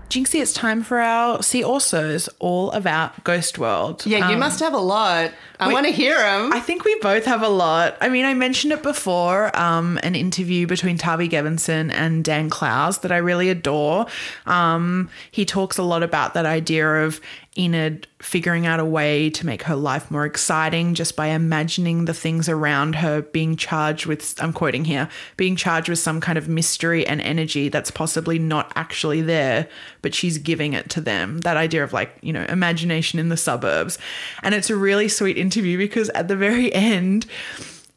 [0.09, 4.07] Jinxie, it's time for our See Also's all about Ghost World.
[4.07, 5.33] yeah, you Um, must have a lot.
[5.61, 6.51] I want to hear them.
[6.53, 7.97] I think we both have a lot.
[8.01, 12.99] I mean, I mentioned it before, um, an interview between Tavi Gevinson and Dan Clowes
[13.01, 14.07] that I really adore.
[14.47, 17.21] Um, he talks a lot about that idea of
[17.59, 22.15] Enid figuring out a way to make her life more exciting just by imagining the
[22.15, 26.49] things around her being charged with, I'm quoting here, being charged with some kind of
[26.49, 29.69] mystery and energy that's possibly not actually there,
[30.03, 31.39] but she's giving it to them.
[31.39, 33.99] That idea of like, you know, imagination in the suburbs.
[34.43, 37.27] And it's a really sweet interview because at the very end,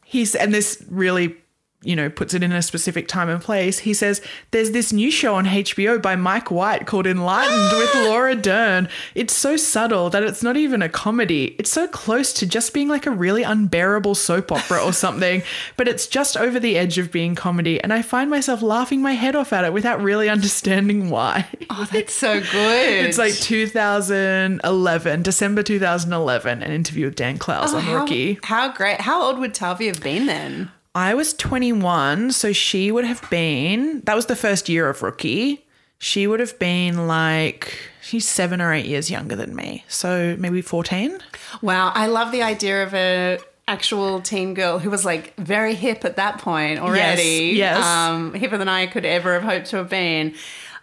[0.04, 1.36] he's, and this really
[1.82, 3.80] you know, puts it in a specific time and place.
[3.80, 4.20] He says,
[4.50, 8.88] There's this new show on HBO by Mike White called Enlightened with Laura Dern.
[9.14, 11.56] It's so subtle that it's not even a comedy.
[11.58, 15.42] It's so close to just being like a really unbearable soap opera or something,
[15.76, 17.80] but it's just over the edge of being comedy.
[17.80, 21.48] And I find myself laughing my head off at it without really understanding why.
[21.70, 23.04] oh, that's so good.
[23.04, 28.38] It's like 2011, December 2011, an interview with Dan Clowes oh, on how, Rookie.
[28.44, 29.00] How great.
[29.00, 30.70] How old would Tavi have been then?
[30.94, 35.64] I was 21, so she would have been, that was the first year of rookie.
[35.98, 39.84] She would have been like, she's seven or eight years younger than me.
[39.88, 41.18] So maybe 14.
[41.62, 43.38] Wow, I love the idea of a
[43.68, 47.52] actual teen girl who was like very hip at that point already.
[47.54, 47.82] yes.
[47.86, 50.34] Um, hipper than I could ever have hoped to have been.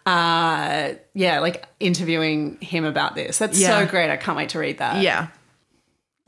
[0.05, 3.37] Uh, yeah, like interviewing him about this.
[3.37, 3.79] That's Yeah.
[3.81, 4.09] so great.
[4.09, 5.03] I can't wait to read that.
[5.03, 5.27] Yeah.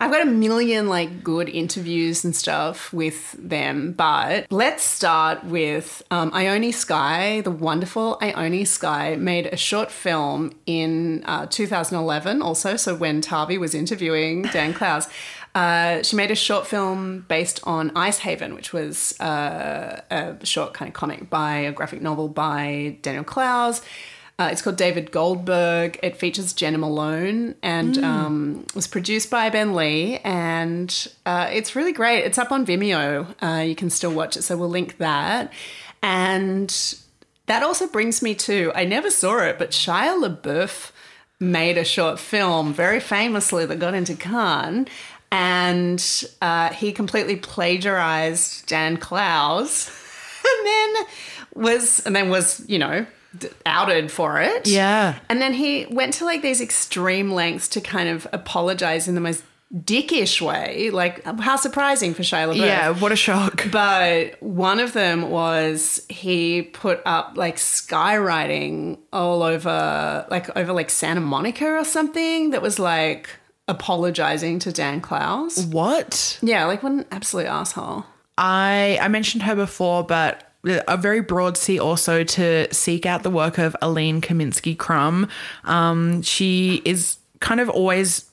[0.01, 6.01] I've got a million like good interviews and stuff with them, but let's start with
[6.09, 7.41] um, Ione Skye.
[7.41, 12.77] The wonderful Ione Skye made a short film in uh, 2011, also.
[12.77, 15.07] So when Tavi was interviewing Dan Clowes,
[15.53, 20.73] uh, she made a short film based on Ice Haven, which was uh, a short
[20.73, 23.83] kind of comic by a graphic novel by Daniel Clowes.
[24.41, 25.99] Uh, it's called David Goldberg.
[26.01, 30.17] It features Jena Malone and um, was produced by Ben Lee.
[30.23, 32.23] And uh, it's really great.
[32.23, 33.35] It's up on Vimeo.
[33.39, 34.41] Uh, you can still watch it.
[34.41, 35.53] So we'll link that.
[36.01, 36.95] And
[37.45, 40.91] that also brings me to I never saw it, but Shia LaBeouf
[41.39, 44.87] made a short film very famously that got into Cannes.
[45.31, 46.03] And
[46.41, 49.91] uh, he completely plagiarized Dan Clowes
[50.43, 51.05] and then
[51.53, 53.05] was, and then was, you know,
[53.65, 54.67] outed for it.
[54.67, 55.19] Yeah.
[55.29, 59.21] And then he went to like these extreme lengths to kind of apologize in the
[59.21, 60.89] most dickish way.
[60.89, 62.65] Like, how surprising for Shia LaBeouf.
[62.65, 62.89] Yeah.
[62.89, 63.67] What a shock.
[63.71, 70.89] But one of them was he put up like skywriting all over, like over like
[70.89, 73.29] Santa Monica or something that was like
[73.67, 75.65] apologizing to Dan Clowes.
[75.67, 76.37] What?
[76.41, 78.05] Yeah, like what an absolute asshole.
[78.37, 83.29] I I mentioned her before, but a very broad see also to seek out the
[83.29, 85.27] work of Aline Kominsky Crumb.
[85.63, 88.31] Um, she is kind of always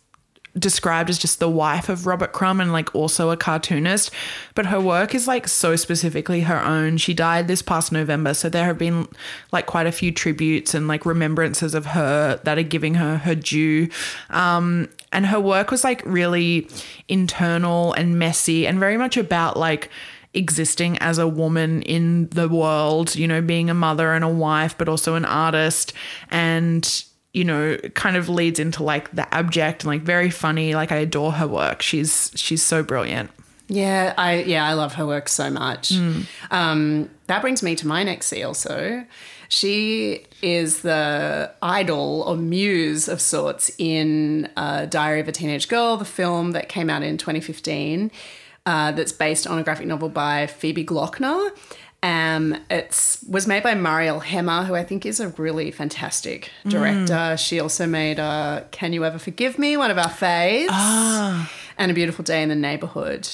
[0.59, 4.11] described as just the wife of Robert Crumb and like also a cartoonist,
[4.55, 6.97] but her work is like so specifically her own.
[6.97, 9.09] She died this past November, so there have been
[9.53, 13.35] like quite a few tributes and like remembrances of her that are giving her her
[13.35, 13.89] due.
[14.31, 16.69] Um, and her work was like really
[17.09, 19.91] internal and messy and very much about like
[20.35, 24.77] existing as a woman in the world, you know, being a mother and a wife,
[24.77, 25.93] but also an artist.
[26.31, 30.75] And, you know, kind of leads into like the abject and like very funny.
[30.75, 31.83] Like I adore her work.
[31.83, 33.31] She's she's so brilliant.
[33.69, 35.93] Yeah, I yeah, I love her work so much.
[36.51, 39.05] Um, that brings me to my next See also.
[39.49, 45.97] She is the idol or muse of sorts in uh, Diary of a Teenage Girl,
[45.97, 48.11] the film that came out in 2015,
[48.69, 51.51] uh, that's based on a graphic novel by Phoebe Gloeckner.
[52.03, 57.37] Um, it's was made by Marielle Heller, who I think is a really fantastic director.
[57.39, 61.49] She also made uh, "Can You Ever Forgive Me," one of our faves,
[61.79, 63.27] and "A Beautiful Day in the Neighborhood."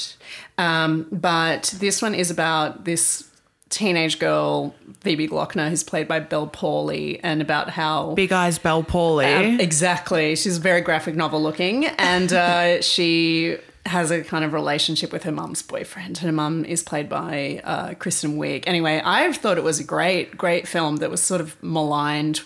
[0.57, 3.29] Um, but this one is about this
[3.71, 8.85] teenage girl Phoebe Gloeckner, who's played by Bel Powley, and about how Big Eyes Bel
[8.85, 9.55] Powley.
[9.55, 10.37] um, exactly.
[10.37, 15.33] She's very graphic novel looking, and uh, she has a kind of relationship with her
[15.33, 16.19] mum's boyfriend.
[16.19, 18.65] Her mum is played by uh, Kristen Wiig.
[18.67, 22.41] Anyway, I thought it was a great, great film that was sort of maligned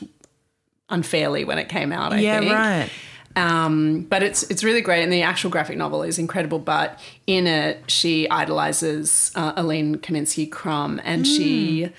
[0.89, 2.13] unfairly when it came out.
[2.13, 2.53] I yeah, think.
[2.53, 2.91] right.
[3.37, 6.59] Um, but it's it's really great, and the actual graphic novel is incredible.
[6.59, 11.91] But in it, she idolizes uh, Aline Kominsky Crumb, and she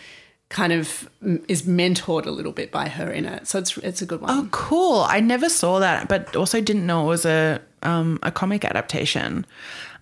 [0.50, 3.48] kind of mm, is mentored a little bit by her in it.
[3.48, 4.32] So it's it's a good one.
[4.32, 5.06] Oh, cool.
[5.08, 9.46] I never saw that, but also didn't know it was a um, a comic adaptation.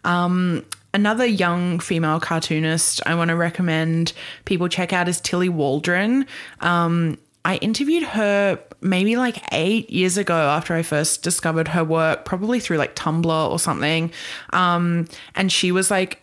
[0.03, 4.13] Um, another young female cartoonist I want to recommend
[4.45, 6.25] people check out is Tillie Walden.
[6.61, 12.25] Um, I interviewed her maybe like eight years ago after I first discovered her work,
[12.25, 14.11] probably through like Tumblr or something.
[14.51, 16.21] Um, and she was like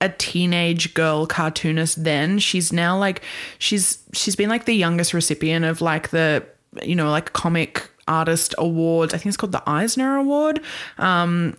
[0.00, 2.38] a teenage girl cartoonist then.
[2.38, 3.22] She's now like
[3.58, 6.44] she's she's been like the youngest recipient of like the
[6.82, 9.14] you know like comic artist awards.
[9.14, 10.60] I think it's called the Eisner Award.
[10.98, 11.56] Um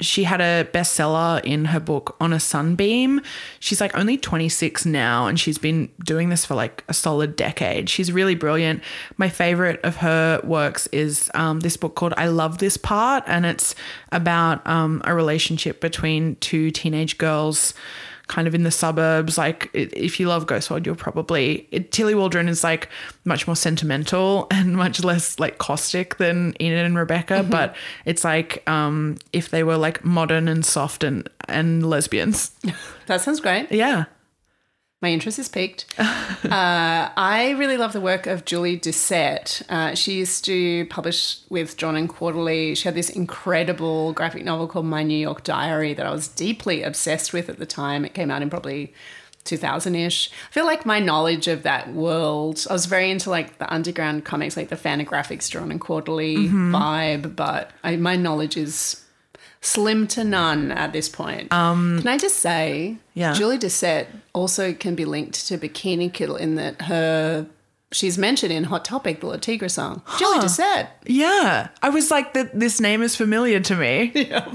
[0.00, 3.20] she had a bestseller in her book on a sunbeam.
[3.60, 7.88] She's like only 26 now and she's been doing this for like a solid decade.
[7.88, 8.82] She's really brilliant.
[9.16, 13.46] My favorite of her works is um, this book called I Love This Part, and
[13.46, 13.74] it's
[14.10, 17.72] about um, a relationship between two teenage girls
[18.26, 19.36] kind of in the suburbs.
[19.36, 21.68] Like, if you love Ghost World, you'll probably.
[21.70, 22.88] It, Tillie Walden is like
[23.24, 28.68] much more sentimental and much less like caustic than Enid and Rebecca, but it's like
[28.68, 32.52] um, if they were like modern and soft and, and lesbians.
[33.06, 33.70] That sounds great.
[33.70, 34.06] Yeah.
[35.04, 35.84] My interest is piqued.
[35.98, 36.08] uh,
[36.50, 39.60] I really love the work of Julie Doucet.
[39.68, 42.74] Uh, she used to publish with Drawn and Quarterly.
[42.74, 46.82] She had this incredible graphic novel called My New York Diary that I was deeply
[46.82, 48.06] obsessed with at the time.
[48.06, 48.94] It came out in probably
[49.44, 50.30] 2000 ish.
[50.48, 54.24] I feel like my knowledge of that world, I was very into like the underground
[54.24, 59.03] comics, like the Fantagraphics, Drawn and Quarterly vibe, but I, my knowledge is
[59.64, 61.52] slim to none at this point.
[61.52, 63.32] Um, can I just say, Yeah.
[63.32, 67.46] Julie Doucet also can be linked to Bikini Kill in that her
[67.92, 70.02] she's mentioned in Hot Topic, the Le Tigre song.
[70.18, 70.88] Julie Doucet.
[71.06, 71.68] Yeah.
[71.80, 74.52] I was like, that this name is familiar to me Yeah.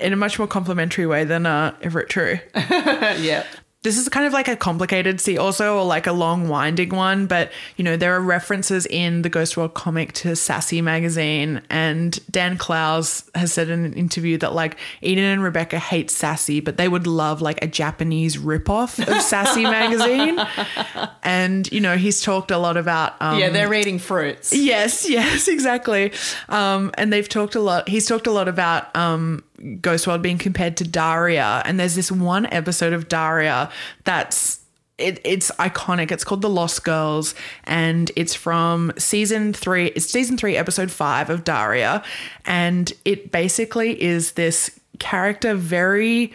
[0.00, 2.38] in a much more complimentary way than uh, Everett True.
[2.54, 3.44] yeah.
[3.82, 7.26] This is kind of like a complicated see also or like a long winding one
[7.26, 12.18] but you know there are references in the ghost world comic to sassy magazine and
[12.30, 16.76] Dan Clowes has said in an interview that like Enid and rebecca hate sassy but
[16.76, 20.38] they would love like a japanese ripoff of sassy magazine
[21.22, 24.52] and you know he's talked a lot about um, Yeah, they're reading fruits.
[24.52, 26.12] Yes, yes, exactly.
[26.48, 27.88] Um, and they've talked a lot.
[27.88, 29.44] He's talked a lot about um,
[29.80, 33.70] Ghost World being compared to Daria, and there's this one episode of Daria
[34.04, 34.60] that's
[34.98, 36.12] it, it's iconic.
[36.12, 37.34] It's called The Lost Girls,
[37.64, 39.86] and it's from season three.
[39.88, 42.02] It's season three, episode five of Daria,
[42.44, 46.32] and it basically is this character very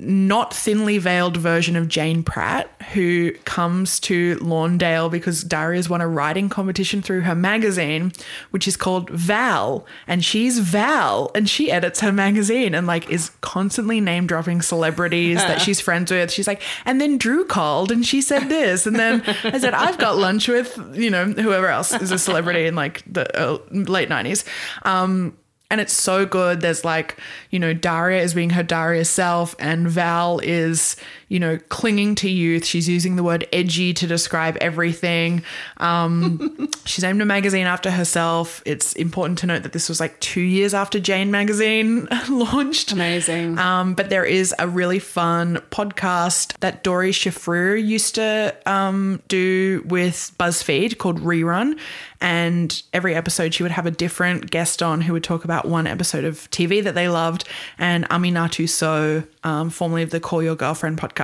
[0.00, 6.08] not thinly veiled version of Jane Pratt, who comes to Lawndale because Daria's won a
[6.08, 8.12] writing competition through her magazine,
[8.50, 9.86] which is called Val.
[10.06, 15.38] And she's Val, and she edits her magazine and like is constantly name dropping celebrities
[15.38, 16.32] that she's friends with.
[16.32, 18.86] She's like, and then Drew called and she said this.
[18.86, 22.66] And then I said, I've got lunch with, you know, whoever else is a celebrity
[22.66, 24.44] in like the uh, late 90s.
[24.82, 25.36] Um,
[25.70, 26.60] and it's so good.
[26.60, 27.16] There's like,
[27.50, 30.96] you know, Daria is being her Daria self, and Val is,
[31.30, 32.64] you know, clinging to youth.
[32.64, 35.44] She's using the word edgy to describe everything.
[35.76, 38.62] Um, she's named a magazine after herself.
[38.66, 42.90] It's important to note that this was like two years after Jane magazine launched.
[42.90, 43.58] Amazing.
[43.60, 49.84] Um, but there is a really fun podcast that Doree Shafrir used to um, do
[49.86, 51.78] with BuzzFeed called Rerun.
[52.20, 55.86] And every episode, she would have a different guest on who would talk about one
[55.86, 57.44] episode of TV that they loved.
[57.78, 61.19] And Aminatou Sow, um, formerly of the Call Your Girlfriend podcast,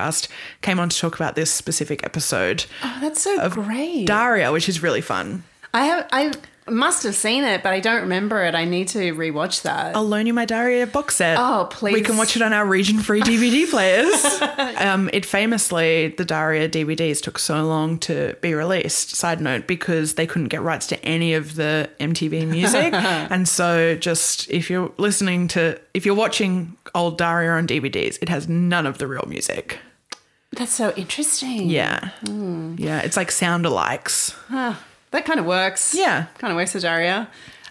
[0.61, 4.05] came on to talk about this specific episode oh, that's so great.
[4.05, 5.43] Daria, which is really fun.
[5.73, 6.33] I have I
[6.69, 8.55] must have seen it, but I don't remember it.
[8.55, 9.95] I need to rewatch that.
[9.95, 11.37] I'll loan you my Daria box set.
[11.39, 11.93] Oh, please.
[11.93, 14.77] We can watch it on our region free DVD players.
[14.81, 20.15] um, it famously, the Daria DVDs took so long to be released, side note, because
[20.15, 22.93] they couldn't get rights to any of the MTV music.
[22.93, 28.29] and so, just if you're listening to, if you're watching old Daria on DVDs, it
[28.29, 29.79] has none of the real music.
[30.57, 31.69] That's so interesting.
[31.69, 32.09] Yeah.
[32.25, 32.75] Hmm.
[32.77, 33.01] Yeah.
[33.01, 34.35] It's like sound alikes.
[35.11, 35.95] That kind of works.
[35.95, 36.25] Yeah.
[36.39, 37.29] Kind of works for Daria.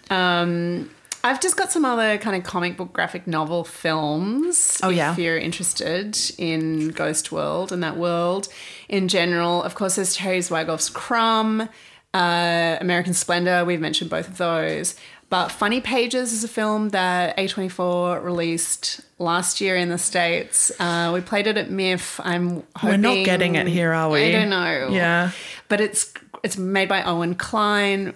[0.08, 0.90] Um,
[1.22, 4.80] I've just got some other kind of comic book graphic novel films.
[4.82, 5.12] Oh, yeah.
[5.12, 8.48] If you're interested in Ghost World and that world
[8.88, 9.62] in general.
[9.62, 11.68] Of course, there's Terry Zwigoff's Crumb,
[12.14, 13.64] uh, American Splendor.
[13.64, 14.94] We've mentioned both of those.
[15.28, 20.70] But Funny Pages is a film that A24 released last year in the States.
[20.78, 22.20] Uh, we played it at MIF.
[22.24, 22.90] I'm hoping.
[22.90, 24.24] We're not getting it here, are we?
[24.24, 24.88] I don't know.
[24.90, 25.30] Yeah.
[25.68, 26.12] But it's
[26.42, 28.14] it's made by Owen Kline.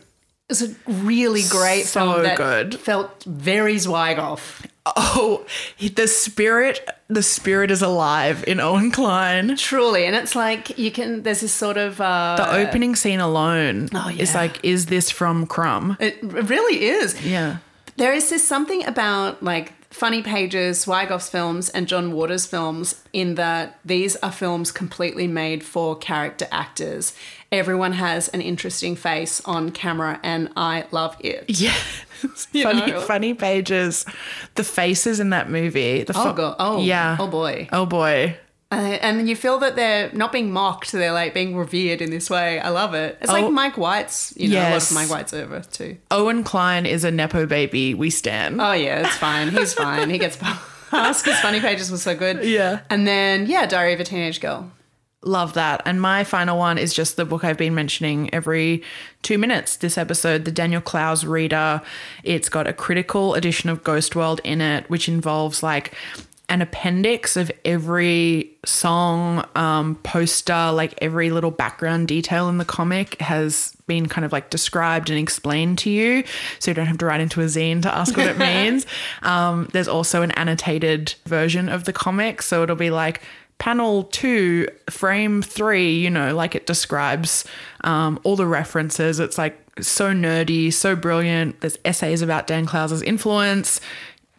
[0.48, 2.74] It's a really great So film that good.
[2.80, 4.66] felt very Zwigoff.
[4.84, 5.46] Oh,
[5.78, 9.56] the spirit, the spirit is alive in Owen Kline.
[9.56, 10.06] Truly.
[10.06, 12.00] And it's like you can, there's this sort of.
[12.00, 14.22] Uh, The opening scene alone Oh, yeah.
[14.22, 15.96] is like, is this from Crumb?
[16.00, 17.24] it really is.
[17.24, 17.58] Yeah.
[17.96, 23.34] There is this something about like Funny Pages, Zwigoff's films, and John Waters' films in
[23.34, 27.12] that these are films completely made for character actors.
[27.50, 31.44] Everyone has an interesting face on camera, and I love it.
[31.60, 31.74] Yeah.
[32.62, 33.00] Funny, know?
[33.00, 34.04] funny pages.
[34.54, 36.02] The faces in that movie.
[36.04, 36.56] The Oh, fu- God.
[36.58, 37.16] Oh, yeah.
[37.18, 37.68] Oh, boy.
[37.72, 38.36] Oh boy.
[38.72, 42.30] Uh, and you feel that they're not being mocked, they're like being revered in this
[42.30, 42.60] way.
[42.60, 43.18] I love it.
[43.20, 43.32] It's Oh.
[43.34, 44.92] like Mike White's, you know, I Yes.
[44.92, 45.96] love Mike White's over too.
[46.12, 47.94] Owen Kline is a nepo baby.
[47.94, 48.60] We stand.
[48.60, 49.48] Oh, yeah, it's fine.
[49.50, 50.08] He's fine.
[50.08, 52.44] He gets past because Funny Pages was so good.
[52.44, 52.80] Yeah.
[52.90, 54.70] And then, yeah, Diary of a Teenage Girl.
[55.22, 55.82] Love that.
[55.84, 58.82] And my final one is just the book I've been mentioning every
[59.22, 61.82] two minutes this episode, the Daniel Clowes Reader.
[62.22, 65.92] It's got a critical edition of Ghost World in it, which involves like
[66.50, 73.18] an appendix of every song, um, poster, like every little background detail in the comic
[73.20, 76.24] has been kind of like described and explained to you.
[76.58, 78.84] So you don't have to write into a zine to ask what it means.
[79.22, 82.42] Um, there's also an annotated version of the comic.
[82.42, 83.22] So it'll be like,
[83.58, 87.44] panel two, frame three, you know, like it describes
[87.82, 89.20] um, all the references.
[89.20, 91.60] It's like so nerdy, so brilliant.
[91.60, 93.80] There's essays about Dan Clowes' influence,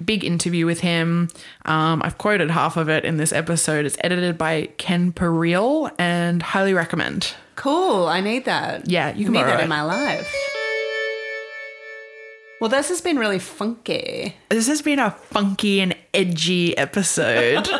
[0.06, 1.30] big interview with him.
[1.66, 3.86] Um, I've quoted half of it in this episode.
[3.86, 7.34] It's edited by Ken Parille and highly recommend.
[7.56, 8.08] Cool.
[8.08, 8.90] I need that.
[8.90, 9.64] Yeah, you can I need that it.
[9.64, 10.34] in my life.
[12.60, 14.36] Well, this has been really funky.
[14.50, 17.68] This has been a funky and edgy episode.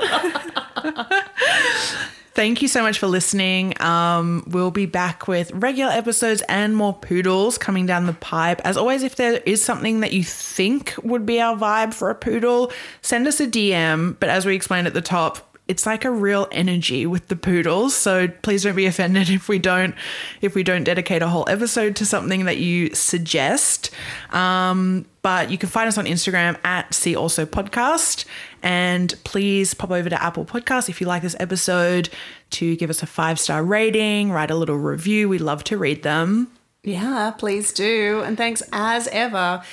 [2.34, 3.80] Thank you so much for listening.
[3.82, 8.62] Um, we'll be back with regular episodes and more poodles coming down the pipe.
[8.64, 12.16] As always, if there is something that you think would be our vibe for a
[12.16, 12.72] poodle,
[13.02, 14.16] send us a DM.
[14.18, 17.94] But as we explained at the top, it's like a real energy with the poodles.
[17.96, 19.94] So please don't be offended if we don't
[20.42, 23.92] if we don't dedicate a whole episode to something that you suggest.
[24.32, 28.26] Um, but you can find us on Instagram at See Also Podcast.
[28.64, 32.10] And please pop over to Apple Podcasts if you like this episode
[32.52, 35.30] to give us a five star rating, write a little review.
[35.30, 36.52] We love to read them.
[36.84, 38.24] Yeah, please do.
[38.26, 39.64] And thanks as ever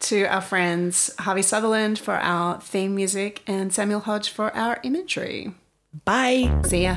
[0.00, 5.52] to our friends Harvey Sutherland for our theme music and Samuel Hodge for our imagery.
[6.04, 6.60] Bye.
[6.66, 6.96] See ya.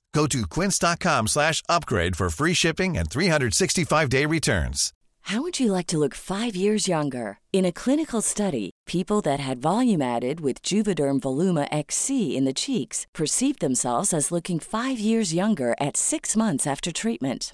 [0.13, 4.93] Go to quince.com slash upgrade for free shipping and 365-day returns.
[5.25, 7.39] How would you like to look five years younger?
[7.53, 12.53] In a clinical study, people that had volume added with Juvederm Voluma XC in the
[12.53, 17.53] cheeks perceived themselves as looking five years younger at six months after treatment.